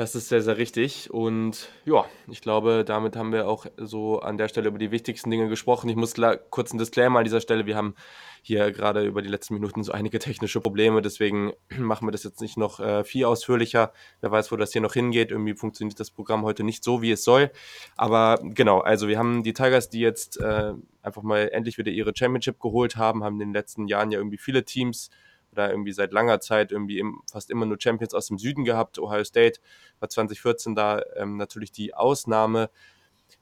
Das 0.00 0.14
ist 0.14 0.30
sehr, 0.30 0.40
sehr 0.40 0.56
richtig. 0.56 1.10
Und 1.10 1.68
ja, 1.84 2.06
ich 2.26 2.40
glaube, 2.40 2.86
damit 2.86 3.16
haben 3.16 3.32
wir 3.32 3.46
auch 3.46 3.66
so 3.76 4.20
an 4.20 4.38
der 4.38 4.48
Stelle 4.48 4.68
über 4.68 4.78
die 4.78 4.90
wichtigsten 4.90 5.30
Dinge 5.30 5.50
gesprochen. 5.50 5.90
Ich 5.90 5.96
muss 5.96 6.14
kurz 6.48 6.70
einen 6.70 6.78
Disclaimer 6.78 7.18
an 7.18 7.24
dieser 7.26 7.42
Stelle. 7.42 7.66
Wir 7.66 7.76
haben 7.76 7.94
hier 8.40 8.72
gerade 8.72 9.04
über 9.04 9.20
die 9.20 9.28
letzten 9.28 9.52
Minuten 9.52 9.84
so 9.84 9.92
einige 9.92 10.18
technische 10.18 10.62
Probleme. 10.62 11.02
Deswegen 11.02 11.52
machen 11.78 12.08
wir 12.08 12.12
das 12.12 12.24
jetzt 12.24 12.40
nicht 12.40 12.56
noch 12.56 12.80
äh, 12.80 13.04
viel 13.04 13.26
ausführlicher. 13.26 13.92
Wer 14.22 14.30
weiß, 14.30 14.50
wo 14.50 14.56
das 14.56 14.72
hier 14.72 14.80
noch 14.80 14.94
hingeht. 14.94 15.32
Irgendwie 15.32 15.52
funktioniert 15.52 16.00
das 16.00 16.10
Programm 16.10 16.44
heute 16.44 16.64
nicht 16.64 16.82
so, 16.82 17.02
wie 17.02 17.10
es 17.10 17.22
soll. 17.22 17.50
Aber 17.98 18.38
genau, 18.42 18.80
also 18.80 19.06
wir 19.06 19.18
haben 19.18 19.42
die 19.42 19.52
Tigers, 19.52 19.90
die 19.90 20.00
jetzt 20.00 20.40
äh, 20.40 20.72
einfach 21.02 21.22
mal 21.22 21.50
endlich 21.52 21.76
wieder 21.76 21.92
ihre 21.92 22.16
Championship 22.16 22.58
geholt 22.58 22.96
haben, 22.96 23.22
haben 23.22 23.34
in 23.34 23.48
den 23.48 23.52
letzten 23.52 23.86
Jahren 23.86 24.10
ja 24.10 24.18
irgendwie 24.18 24.38
viele 24.38 24.64
Teams 24.64 25.10
oder 25.52 25.70
irgendwie 25.70 25.92
seit 25.92 26.12
langer 26.12 26.40
Zeit 26.40 26.72
irgendwie 26.72 26.98
im, 26.98 27.22
fast 27.30 27.50
immer 27.50 27.66
nur 27.66 27.78
Champions 27.80 28.14
aus 28.14 28.28
dem 28.28 28.38
Süden 28.38 28.64
gehabt. 28.64 28.98
Ohio 28.98 29.24
State 29.24 29.60
war 29.98 30.08
2014 30.08 30.74
da 30.74 31.02
ähm, 31.16 31.36
natürlich 31.36 31.72
die 31.72 31.92
Ausnahme. 31.94 32.70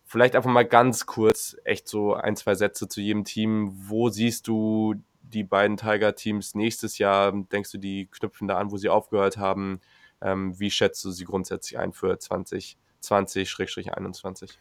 Vielleicht 0.04 0.34
einfach 0.36 0.50
mal 0.50 0.66
ganz 0.66 1.06
kurz, 1.06 1.56
echt 1.64 1.88
so 1.88 2.14
ein, 2.14 2.36
zwei 2.36 2.54
Sätze 2.54 2.88
zu 2.88 3.00
jedem 3.00 3.24
Team. 3.24 3.72
Wo 3.74 4.08
siehst 4.08 4.46
du 4.48 4.94
die 5.20 5.44
beiden 5.44 5.76
Tiger-Teams 5.76 6.54
nächstes 6.54 6.96
Jahr? 6.98 7.32
Denkst 7.32 7.72
du, 7.72 7.78
die 7.78 8.08
knüpfen 8.10 8.48
da 8.48 8.56
an, 8.56 8.70
wo 8.70 8.78
sie 8.78 8.88
aufgehört 8.88 9.36
haben? 9.36 9.80
Ähm, 10.20 10.58
wie 10.58 10.70
schätzt 10.70 11.04
du 11.04 11.10
sie 11.10 11.24
grundsätzlich 11.24 11.78
ein 11.78 11.92
für 11.92 12.14
2020-21? 12.14 14.54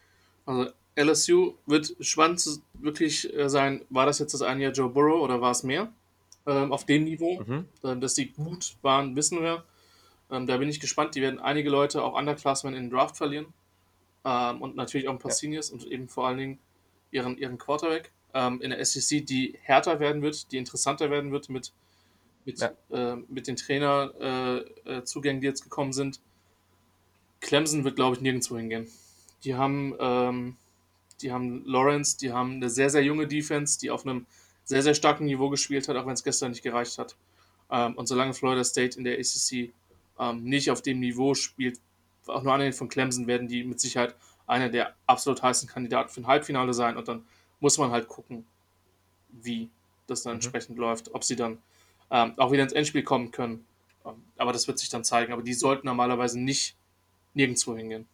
Also 0.44 0.70
LSU 0.96 1.54
wird 1.66 1.96
spannend 2.00 2.44
wirklich 2.74 3.34
äh, 3.34 3.48
sein, 3.48 3.86
war 3.88 4.04
das 4.06 4.18
jetzt 4.18 4.34
das 4.34 4.42
eine 4.42 4.64
Jahr 4.64 4.72
Joe 4.72 4.90
Burrow 4.90 5.22
oder 5.22 5.40
war 5.40 5.52
es 5.52 5.62
mehr? 5.62 5.90
Ähm, 6.48 6.72
auf 6.72 6.86
dem 6.86 7.04
Niveau. 7.04 7.40
Mhm. 7.40 7.68
Ähm, 7.84 8.00
dass 8.00 8.14
die 8.14 8.32
gut 8.32 8.76
waren, 8.82 9.14
wissen 9.14 9.42
wir. 9.42 9.64
Ähm, 10.30 10.46
da 10.46 10.56
bin 10.56 10.68
ich 10.68 10.80
gespannt. 10.80 11.14
Die 11.14 11.22
werden 11.22 11.38
einige 11.38 11.70
Leute, 11.70 12.02
auch 12.02 12.18
Underclassmen, 12.18 12.74
in 12.74 12.84
den 12.84 12.90
Draft 12.90 13.16
verlieren. 13.16 13.46
Ähm, 14.24 14.62
und 14.62 14.74
natürlich 14.74 15.08
auch 15.08 15.12
ein 15.12 15.18
paar 15.18 15.30
ja. 15.30 15.36
Seniors 15.36 15.70
und 15.70 15.86
eben 15.86 16.08
vor 16.08 16.26
allen 16.26 16.38
Dingen 16.38 16.58
ihren, 17.10 17.36
ihren 17.38 17.58
Quarterback. 17.58 18.10
Ähm, 18.34 18.60
in 18.62 18.70
der 18.70 18.84
SEC, 18.84 19.24
die 19.26 19.58
härter 19.62 20.00
werden 20.00 20.22
wird, 20.22 20.50
die 20.50 20.56
interessanter 20.56 21.10
werden 21.10 21.32
wird 21.32 21.48
mit, 21.50 21.72
mit, 22.44 22.58
ja. 22.60 22.72
äh, 22.90 23.16
mit 23.28 23.46
den 23.46 23.56
Trainerzugängen, 23.56 25.36
äh, 25.36 25.38
äh, 25.38 25.40
die 25.40 25.46
jetzt 25.46 25.62
gekommen 25.62 25.92
sind. 25.92 26.20
Clemson 27.40 27.84
wird, 27.84 27.96
glaube 27.96 28.16
ich, 28.16 28.22
nirgendwo 28.22 28.56
hingehen. 28.56 28.88
Die 29.44 29.54
haben, 29.54 29.94
ähm, 30.00 30.56
die 31.22 31.30
haben 31.30 31.64
Lawrence, 31.64 32.16
die 32.18 32.32
haben 32.32 32.54
eine 32.54 32.68
sehr, 32.68 32.90
sehr 32.90 33.04
junge 33.04 33.26
Defense, 33.26 33.78
die 33.78 33.90
auf 33.90 34.04
einem 34.04 34.26
sehr, 34.68 34.82
sehr 34.82 34.94
starkem 34.94 35.24
Niveau 35.24 35.48
gespielt 35.48 35.88
hat, 35.88 35.96
auch 35.96 36.04
wenn 36.04 36.12
es 36.12 36.22
gestern 36.22 36.50
nicht 36.50 36.62
gereicht 36.62 36.98
hat. 36.98 37.16
Ähm, 37.70 37.96
und 37.96 38.06
solange 38.06 38.34
Florida 38.34 38.62
State 38.62 38.98
in 38.98 39.04
der 39.04 39.18
ACC 39.18 39.72
ähm, 40.18 40.44
nicht 40.44 40.70
auf 40.70 40.82
dem 40.82 41.00
Niveau 41.00 41.34
spielt, 41.34 41.80
auch 42.26 42.42
nur 42.42 42.52
anhand 42.52 42.74
von 42.74 42.90
Clemson, 42.90 43.26
werden 43.26 43.48
die 43.48 43.64
mit 43.64 43.80
Sicherheit 43.80 44.14
einer 44.46 44.68
der 44.68 44.94
absolut 45.06 45.42
heißen 45.42 45.70
Kandidaten 45.70 46.10
für 46.10 46.20
ein 46.20 46.26
Halbfinale 46.26 46.74
sein. 46.74 46.98
Und 46.98 47.08
dann 47.08 47.24
muss 47.60 47.78
man 47.78 47.92
halt 47.92 48.08
gucken, 48.08 48.46
wie 49.30 49.70
das 50.06 50.22
dann 50.22 50.34
mhm. 50.34 50.36
entsprechend 50.36 50.76
läuft, 50.76 51.14
ob 51.14 51.24
sie 51.24 51.36
dann 51.36 51.62
ähm, 52.10 52.34
auch 52.36 52.52
wieder 52.52 52.62
ins 52.62 52.74
Endspiel 52.74 53.02
kommen 53.02 53.30
können. 53.30 53.64
Ähm, 54.04 54.22
aber 54.36 54.52
das 54.52 54.68
wird 54.68 54.78
sich 54.78 54.90
dann 54.90 55.02
zeigen. 55.02 55.32
Aber 55.32 55.42
die 55.42 55.54
sollten 55.54 55.86
normalerweise 55.86 56.38
nicht 56.38 56.76
nirgendwo 57.32 57.74
hingehen. 57.74 58.06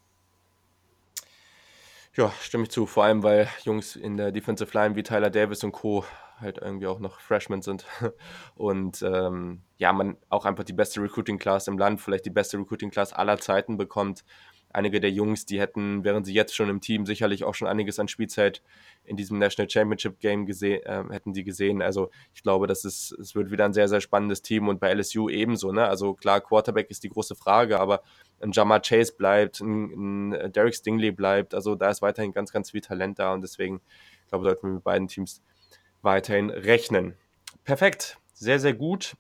Ja, 2.15 2.33
stimme 2.41 2.63
ich 2.63 2.71
zu. 2.71 2.87
Vor 2.87 3.03
allem, 3.03 3.25
weil 3.25 3.49
Jungs 3.65 3.97
in 3.97 4.17
der 4.17 4.31
Defensive 4.31 4.71
Line 4.73 4.95
wie 4.95 5.03
Tyler 5.03 5.31
Davis 5.31 5.65
und 5.65 5.73
Co 5.73 6.05
halt 6.41 6.59
irgendwie 6.59 6.87
auch 6.87 7.01
noch 7.01 7.21
Freshmen 7.21 7.63
sind. 7.63 7.87
Und 8.55 9.03
ähm, 9.03 9.63
ja, 9.79 9.93
man 9.93 10.17
auch 10.29 10.45
einfach 10.45 10.65
die 10.65 10.73
beste 10.73 11.01
Recruiting 11.01 11.39
Class 11.39 11.69
im 11.69 11.79
Land, 11.79 12.01
vielleicht 12.01 12.27
die 12.27 12.31
beste 12.31 12.59
Recruiting 12.59 12.91
Class 12.91 13.13
aller 13.13 13.39
Zeiten 13.39 13.77
bekommt. 13.77 14.25
Einige 14.75 14.99
der 14.99 15.13
Jungs, 15.13 15.47
die 15.47 15.61
hätten, 15.61 16.03
wären 16.03 16.25
sie 16.25 16.35
jetzt 16.35 16.57
schon 16.57 16.69
im 16.69 16.81
Team, 16.81 17.07
sicherlich 17.07 17.45
auch 17.45 17.55
schon 17.55 17.69
einiges 17.69 18.01
an 18.01 18.09
Spielzeit 18.09 18.61
in 19.05 19.17
diesem 19.17 19.39
National 19.39 19.71
Championship 19.71 20.19
Game 20.19 20.47
gesehen, 20.47 20.83
äh, 20.83 21.05
hätten 21.11 21.33
die 21.33 21.45
gesehen. 21.45 21.81
Also 21.81 22.11
ich 22.35 22.43
glaube, 22.43 22.67
das 22.67 22.85
ist, 22.85 23.13
es 23.13 23.37
wird 23.37 23.53
wieder 23.53 23.67
ein 23.67 23.73
sehr, 23.73 23.87
sehr 23.87 24.01
spannendes 24.01 24.43
Team 24.43 24.67
und 24.67 24.81
bei 24.81 24.93
LSU 24.93 25.29
ebenso. 25.29 25.71
Ne? 25.71 25.87
Also 25.87 26.15
klar, 26.15 26.41
Quarterback 26.41 26.91
ist 26.91 27.05
die 27.05 27.09
große 27.09 27.37
Frage, 27.37 27.79
aber 27.79 28.03
ein 28.41 28.51
Jamar 28.51 28.81
Chase 28.81 29.15
bleibt, 29.17 29.61
ein, 29.61 30.33
ein 30.33 30.53
Derek 30.53 30.75
Stingley 30.75 31.13
bleibt. 31.13 31.55
Also 31.55 31.77
da 31.77 31.91
ist 31.91 32.03
weiterhin 32.03 32.33
ganz, 32.33 32.51
ganz 32.51 32.73
viel 32.73 32.81
Talent 32.81 33.21
da 33.21 33.33
und 33.33 33.43
deswegen, 33.43 33.81
ich 34.25 34.29
glaube, 34.29 34.45
sollten 34.45 34.67
wir 34.67 34.75
mit 34.75 34.83
beiden 34.83 35.07
Teams 35.07 35.41
weiterhin 36.05 36.51
rechnen. 36.51 37.15
Perfekt, 37.65 38.19
sehr, 38.33 38.61
sehr 38.61 38.75
gut. 38.75 39.15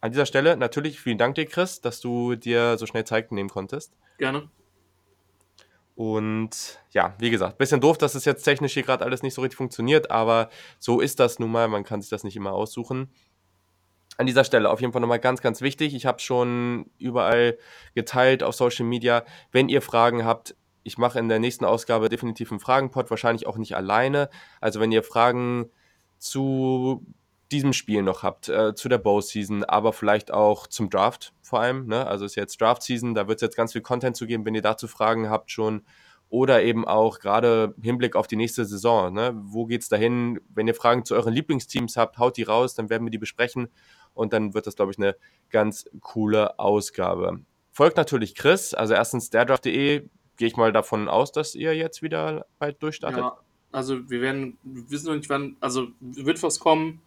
An 0.00 0.12
dieser 0.12 0.26
Stelle 0.26 0.56
natürlich 0.56 1.00
vielen 1.00 1.18
Dank 1.18 1.34
dir, 1.34 1.46
Chris, 1.46 1.80
dass 1.80 2.00
du 2.00 2.34
dir 2.34 2.76
so 2.76 2.86
schnell 2.86 3.04
Zeit 3.04 3.32
nehmen 3.32 3.48
konntest. 3.48 3.94
Gerne. 4.18 4.48
Und 5.96 6.80
ja, 6.90 7.14
wie 7.18 7.30
gesagt, 7.30 7.56
bisschen 7.56 7.80
doof, 7.80 7.98
dass 7.98 8.14
es 8.14 8.24
jetzt 8.24 8.42
technisch 8.42 8.74
hier 8.74 8.82
gerade 8.82 9.04
alles 9.04 9.22
nicht 9.22 9.34
so 9.34 9.42
richtig 9.42 9.56
funktioniert, 9.56 10.10
aber 10.10 10.50
so 10.78 11.00
ist 11.00 11.20
das 11.20 11.38
nun 11.38 11.52
mal. 11.52 11.68
Man 11.68 11.84
kann 11.84 12.00
sich 12.02 12.10
das 12.10 12.24
nicht 12.24 12.36
immer 12.36 12.52
aussuchen. 12.52 13.10
An 14.16 14.26
dieser 14.26 14.44
Stelle 14.44 14.70
auf 14.70 14.80
jeden 14.80 14.92
Fall 14.92 15.00
nochmal 15.00 15.20
ganz, 15.20 15.40
ganz 15.40 15.60
wichtig. 15.60 15.94
Ich 15.94 16.06
habe 16.06 16.20
schon 16.20 16.90
überall 16.98 17.58
geteilt 17.94 18.42
auf 18.42 18.54
Social 18.54 18.84
Media. 18.84 19.24
Wenn 19.52 19.68
ihr 19.68 19.82
Fragen 19.82 20.24
habt, 20.24 20.56
ich 20.82 20.98
mache 20.98 21.18
in 21.18 21.28
der 21.28 21.38
nächsten 21.38 21.64
Ausgabe 21.64 22.08
definitiv 22.08 22.50
einen 22.50 22.60
Fragenpot, 22.60 23.10
wahrscheinlich 23.10 23.46
auch 23.46 23.56
nicht 23.56 23.74
alleine. 23.74 24.28
Also 24.60 24.80
wenn 24.80 24.92
ihr 24.92 25.02
Fragen 25.02 25.70
zu 26.24 27.04
diesem 27.52 27.72
Spiel 27.72 28.02
noch 28.02 28.22
habt, 28.22 28.48
äh, 28.48 28.74
zu 28.74 28.88
der 28.88 28.98
Bow-Season, 28.98 29.64
aber 29.64 29.92
vielleicht 29.92 30.32
auch 30.32 30.66
zum 30.66 30.90
Draft 30.90 31.34
vor 31.42 31.60
allem. 31.60 31.86
Ne? 31.86 32.06
Also 32.06 32.24
ist 32.24 32.34
jetzt 32.34 32.60
Draft-Season, 32.60 33.14
da 33.14 33.28
wird 33.28 33.38
es 33.38 33.42
jetzt 33.42 33.56
ganz 33.56 33.72
viel 33.72 33.82
Content 33.82 34.16
zu 34.16 34.26
geben, 34.26 34.44
wenn 34.44 34.54
ihr 34.54 34.62
dazu 34.62 34.88
Fragen 34.88 35.28
habt 35.28 35.50
schon. 35.50 35.82
Oder 36.30 36.64
eben 36.64 36.88
auch 36.88 37.20
gerade 37.20 37.74
Hinblick 37.80 38.16
auf 38.16 38.26
die 38.26 38.36
nächste 38.36 38.64
Saison. 38.64 39.12
Ne? 39.12 39.32
Wo 39.36 39.68
es 39.68 39.88
dahin? 39.88 40.40
Wenn 40.48 40.66
ihr 40.66 40.74
Fragen 40.74 41.04
zu 41.04 41.14
euren 41.14 41.32
Lieblingsteams 41.32 41.96
habt, 41.96 42.18
haut 42.18 42.38
die 42.38 42.42
raus, 42.42 42.74
dann 42.74 42.90
werden 42.90 43.04
wir 43.04 43.10
die 43.10 43.18
besprechen. 43.18 43.68
Und 44.14 44.32
dann 44.32 44.54
wird 44.54 44.66
das, 44.66 44.74
glaube 44.74 44.90
ich, 44.90 44.98
eine 44.98 45.16
ganz 45.50 45.84
coole 46.00 46.58
Ausgabe. 46.58 47.40
Folgt 47.70 47.98
natürlich 47.98 48.34
Chris, 48.34 48.72
also 48.72 48.94
erstens 48.94 49.30
derdraft.de, 49.30 50.08
gehe 50.36 50.48
ich 50.48 50.56
mal 50.56 50.72
davon 50.72 51.08
aus, 51.08 51.30
dass 51.30 51.54
ihr 51.54 51.76
jetzt 51.76 52.02
wieder 52.02 52.46
bald 52.58 52.82
durchstartet. 52.82 53.20
Ja, 53.20 53.38
also 53.74 54.08
wir 54.08 54.20
werden, 54.20 54.56
wir 54.62 54.88
wissen 54.90 55.06
noch 55.06 55.16
nicht 55.16 55.28
wann, 55.28 55.56
also 55.60 55.88
wird 56.00 56.42
was 56.42 56.60
kommen. 56.60 57.02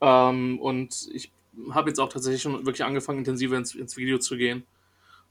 Ähm, 0.00 0.60
und 0.60 1.08
ich 1.12 1.32
habe 1.70 1.90
jetzt 1.90 1.98
auch 1.98 2.08
tatsächlich 2.08 2.42
schon 2.42 2.64
wirklich 2.64 2.84
angefangen, 2.84 3.18
intensiver 3.18 3.56
ins, 3.56 3.74
ins 3.74 3.96
Video 3.96 4.18
zu 4.18 4.36
gehen. 4.36 4.64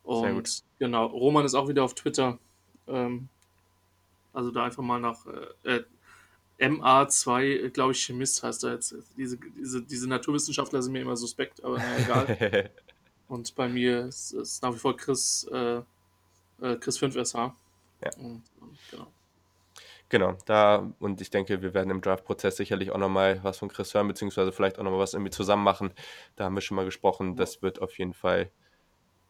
Und 0.03 0.63
genau, 0.77 1.05
Roman 1.07 1.45
ist 1.45 1.55
auch 1.55 1.67
wieder 1.67 1.83
auf 1.83 1.95
Twitter. 1.95 2.38
Ähm, 2.88 3.29
also 4.33 4.51
da 4.51 4.65
einfach 4.65 4.83
mal 4.83 4.99
nach 4.99 5.25
äh, 5.63 5.77
äh 5.77 5.83
MA2, 6.57 7.69
glaube 7.69 7.91
ich, 7.91 8.05
Chemist 8.05 8.41
heißt 8.41 8.63
er 8.63 8.73
jetzt. 8.73 8.95
Diese, 9.17 9.38
diese, 9.38 9.81
diese 9.81 10.07
Naturwissenschaftler 10.07 10.81
sind 10.81 10.93
mir 10.93 11.01
immer 11.01 11.17
suspekt, 11.17 11.61
aber 11.61 11.79
naja, 11.79 11.97
egal. 11.97 12.71
und 13.27 13.53
bei 13.55 13.67
mir 13.67 14.05
ist, 14.05 14.31
ist 14.31 14.63
nach 14.63 14.73
wie 14.73 14.79
vor 14.79 14.95
Chris, 14.95 15.45
äh, 15.51 15.81
äh 16.61 16.77
Chris 16.79 16.97
5SH. 16.97 17.35
Ja. 17.35 17.51
Und, 18.17 18.43
und, 18.61 18.77
genau. 18.89 19.07
Genau, 20.15 20.38
da 20.45 20.93
und 20.99 21.19
ich 21.19 21.30
denke, 21.30 21.62
wir 21.62 21.73
werden 21.73 21.89
im 21.89 21.99
Draft-Prozess 21.99 22.56
sicherlich 22.56 22.91
auch 22.91 22.97
nochmal 22.97 23.41
was 23.43 23.58
von 23.58 23.67
Chris 23.67 23.93
hören, 23.93 24.08
beziehungsweise 24.08 24.54
vielleicht 24.54 24.80
auch 24.80 24.84
nochmal 24.84 25.01
was 25.01 25.13
irgendwie 25.13 25.30
zusammen 25.30 25.65
machen. 25.65 25.91
Da 26.38 26.45
haben 26.45 26.56
wir 26.56 26.62
schon 26.62 26.78
mal 26.78 26.86
gesprochen. 26.86 27.36
Das 27.36 27.62
wird 27.62 27.82
auf 27.82 27.97
jeden 27.97 28.13
Fall 28.13 28.49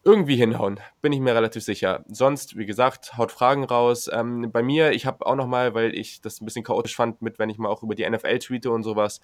irgendwie 0.04 0.36
hinhauen, 0.36 0.78
bin 1.02 1.12
ich 1.12 1.18
mir 1.18 1.34
relativ 1.34 1.64
sicher. 1.64 2.04
Sonst, 2.06 2.56
wie 2.56 2.66
gesagt, 2.66 3.18
haut 3.18 3.32
Fragen 3.32 3.64
raus. 3.64 4.08
Ähm, 4.12 4.52
bei 4.52 4.62
mir, 4.62 4.92
ich 4.92 5.06
habe 5.06 5.26
auch 5.26 5.34
nochmal, 5.34 5.74
weil 5.74 5.92
ich 5.92 6.20
das 6.20 6.40
ein 6.40 6.44
bisschen 6.44 6.62
chaotisch 6.62 6.94
fand, 6.94 7.20
mit 7.20 7.40
wenn 7.40 7.50
ich 7.50 7.58
mal 7.58 7.68
auch 7.68 7.82
über 7.82 7.96
die 7.96 8.08
NFL 8.08 8.38
tweete 8.38 8.70
und 8.70 8.84
sowas, 8.84 9.20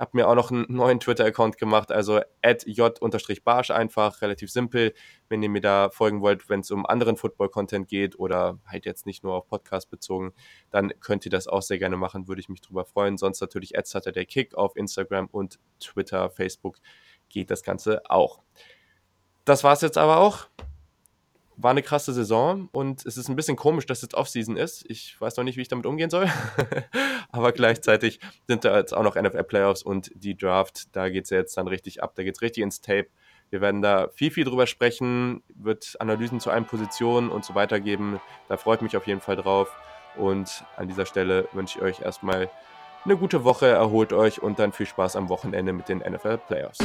habe 0.00 0.10
mir 0.14 0.26
auch 0.26 0.34
noch 0.34 0.50
einen 0.50 0.64
neuen 0.68 0.98
Twitter-Account 0.98 1.58
gemacht, 1.58 1.92
also 1.92 2.20
j-barsch 2.42 3.70
einfach, 3.70 4.22
relativ 4.22 4.50
simpel. 4.50 4.94
Wenn 5.28 5.42
ihr 5.42 5.50
mir 5.50 5.60
da 5.60 5.90
folgen 5.90 6.22
wollt, 6.22 6.48
wenn 6.48 6.60
es 6.60 6.70
um 6.70 6.86
anderen 6.86 7.16
Football-Content 7.16 7.86
geht 7.86 8.18
oder 8.18 8.58
halt 8.66 8.86
jetzt 8.86 9.04
nicht 9.04 9.22
nur 9.22 9.34
auf 9.34 9.46
Podcast 9.46 9.90
bezogen, 9.90 10.32
dann 10.70 10.92
könnt 11.00 11.26
ihr 11.26 11.30
das 11.30 11.46
auch 11.46 11.62
sehr 11.62 11.78
gerne 11.78 11.98
machen, 11.98 12.28
würde 12.28 12.40
ich 12.40 12.48
mich 12.48 12.62
drüber 12.62 12.86
freuen. 12.86 13.18
Sonst 13.18 13.40
natürlich 13.40 13.74
Kick 14.26 14.54
auf 14.54 14.74
Instagram 14.74 15.26
und 15.26 15.58
Twitter, 15.78 16.30
Facebook 16.30 16.78
geht 17.28 17.50
das 17.50 17.62
Ganze 17.62 18.02
auch. 18.08 18.40
das 19.44 19.64
war 19.64 19.74
es 19.74 19.82
jetzt 19.82 19.98
aber 19.98 20.16
auch. 20.16 20.48
War 21.62 21.72
eine 21.72 21.82
krasse 21.82 22.12
Saison 22.12 22.68
und 22.72 23.04
es 23.04 23.16
ist 23.16 23.28
ein 23.28 23.36
bisschen 23.36 23.56
komisch, 23.56 23.84
dass 23.84 24.00
jetzt 24.00 24.14
Offseason 24.14 24.56
ist. 24.56 24.84
Ich 24.88 25.20
weiß 25.20 25.36
noch 25.36 25.44
nicht, 25.44 25.56
wie 25.56 25.62
ich 25.62 25.68
damit 25.68 25.84
umgehen 25.84 26.08
soll. 26.08 26.26
aber 27.30 27.52
gleichzeitig 27.52 28.18
sind 28.46 28.64
da 28.64 28.78
jetzt 28.78 28.94
auch 28.94 29.02
noch 29.02 29.14
NFL-Playoffs 29.14 29.82
und 29.82 30.10
die 30.14 30.36
Draft. 30.36 30.94
Da 30.96 31.10
geht 31.10 31.24
es 31.24 31.30
ja 31.30 31.38
jetzt 31.38 31.56
dann 31.56 31.68
richtig 31.68 32.02
ab. 32.02 32.12
Da 32.14 32.22
geht 32.22 32.36
es 32.36 32.42
richtig 32.42 32.62
ins 32.62 32.80
Tape. 32.80 33.08
Wir 33.50 33.60
werden 33.60 33.82
da 33.82 34.08
viel, 34.14 34.30
viel 34.30 34.44
drüber 34.44 34.66
sprechen, 34.66 35.42
wird 35.54 35.96
Analysen 35.98 36.40
zu 36.40 36.50
allen 36.50 36.66
Positionen 36.66 37.30
und 37.30 37.44
so 37.44 37.54
weiter 37.54 37.80
geben. 37.80 38.20
Da 38.48 38.56
freut 38.56 38.80
mich 38.80 38.96
auf 38.96 39.06
jeden 39.06 39.20
Fall 39.20 39.36
drauf. 39.36 39.76
Und 40.16 40.64
an 40.76 40.88
dieser 40.88 41.04
Stelle 41.04 41.48
wünsche 41.52 41.78
ich 41.78 41.84
euch 41.84 42.00
erstmal 42.00 42.48
eine 43.04 43.16
gute 43.16 43.44
Woche, 43.44 43.66
erholt 43.66 44.12
euch 44.12 44.40
und 44.40 44.58
dann 44.58 44.72
viel 44.72 44.86
Spaß 44.86 45.16
am 45.16 45.28
Wochenende 45.28 45.72
mit 45.72 45.88
den 45.88 45.98
NFL 45.98 46.38
Playoffs. 46.38 46.78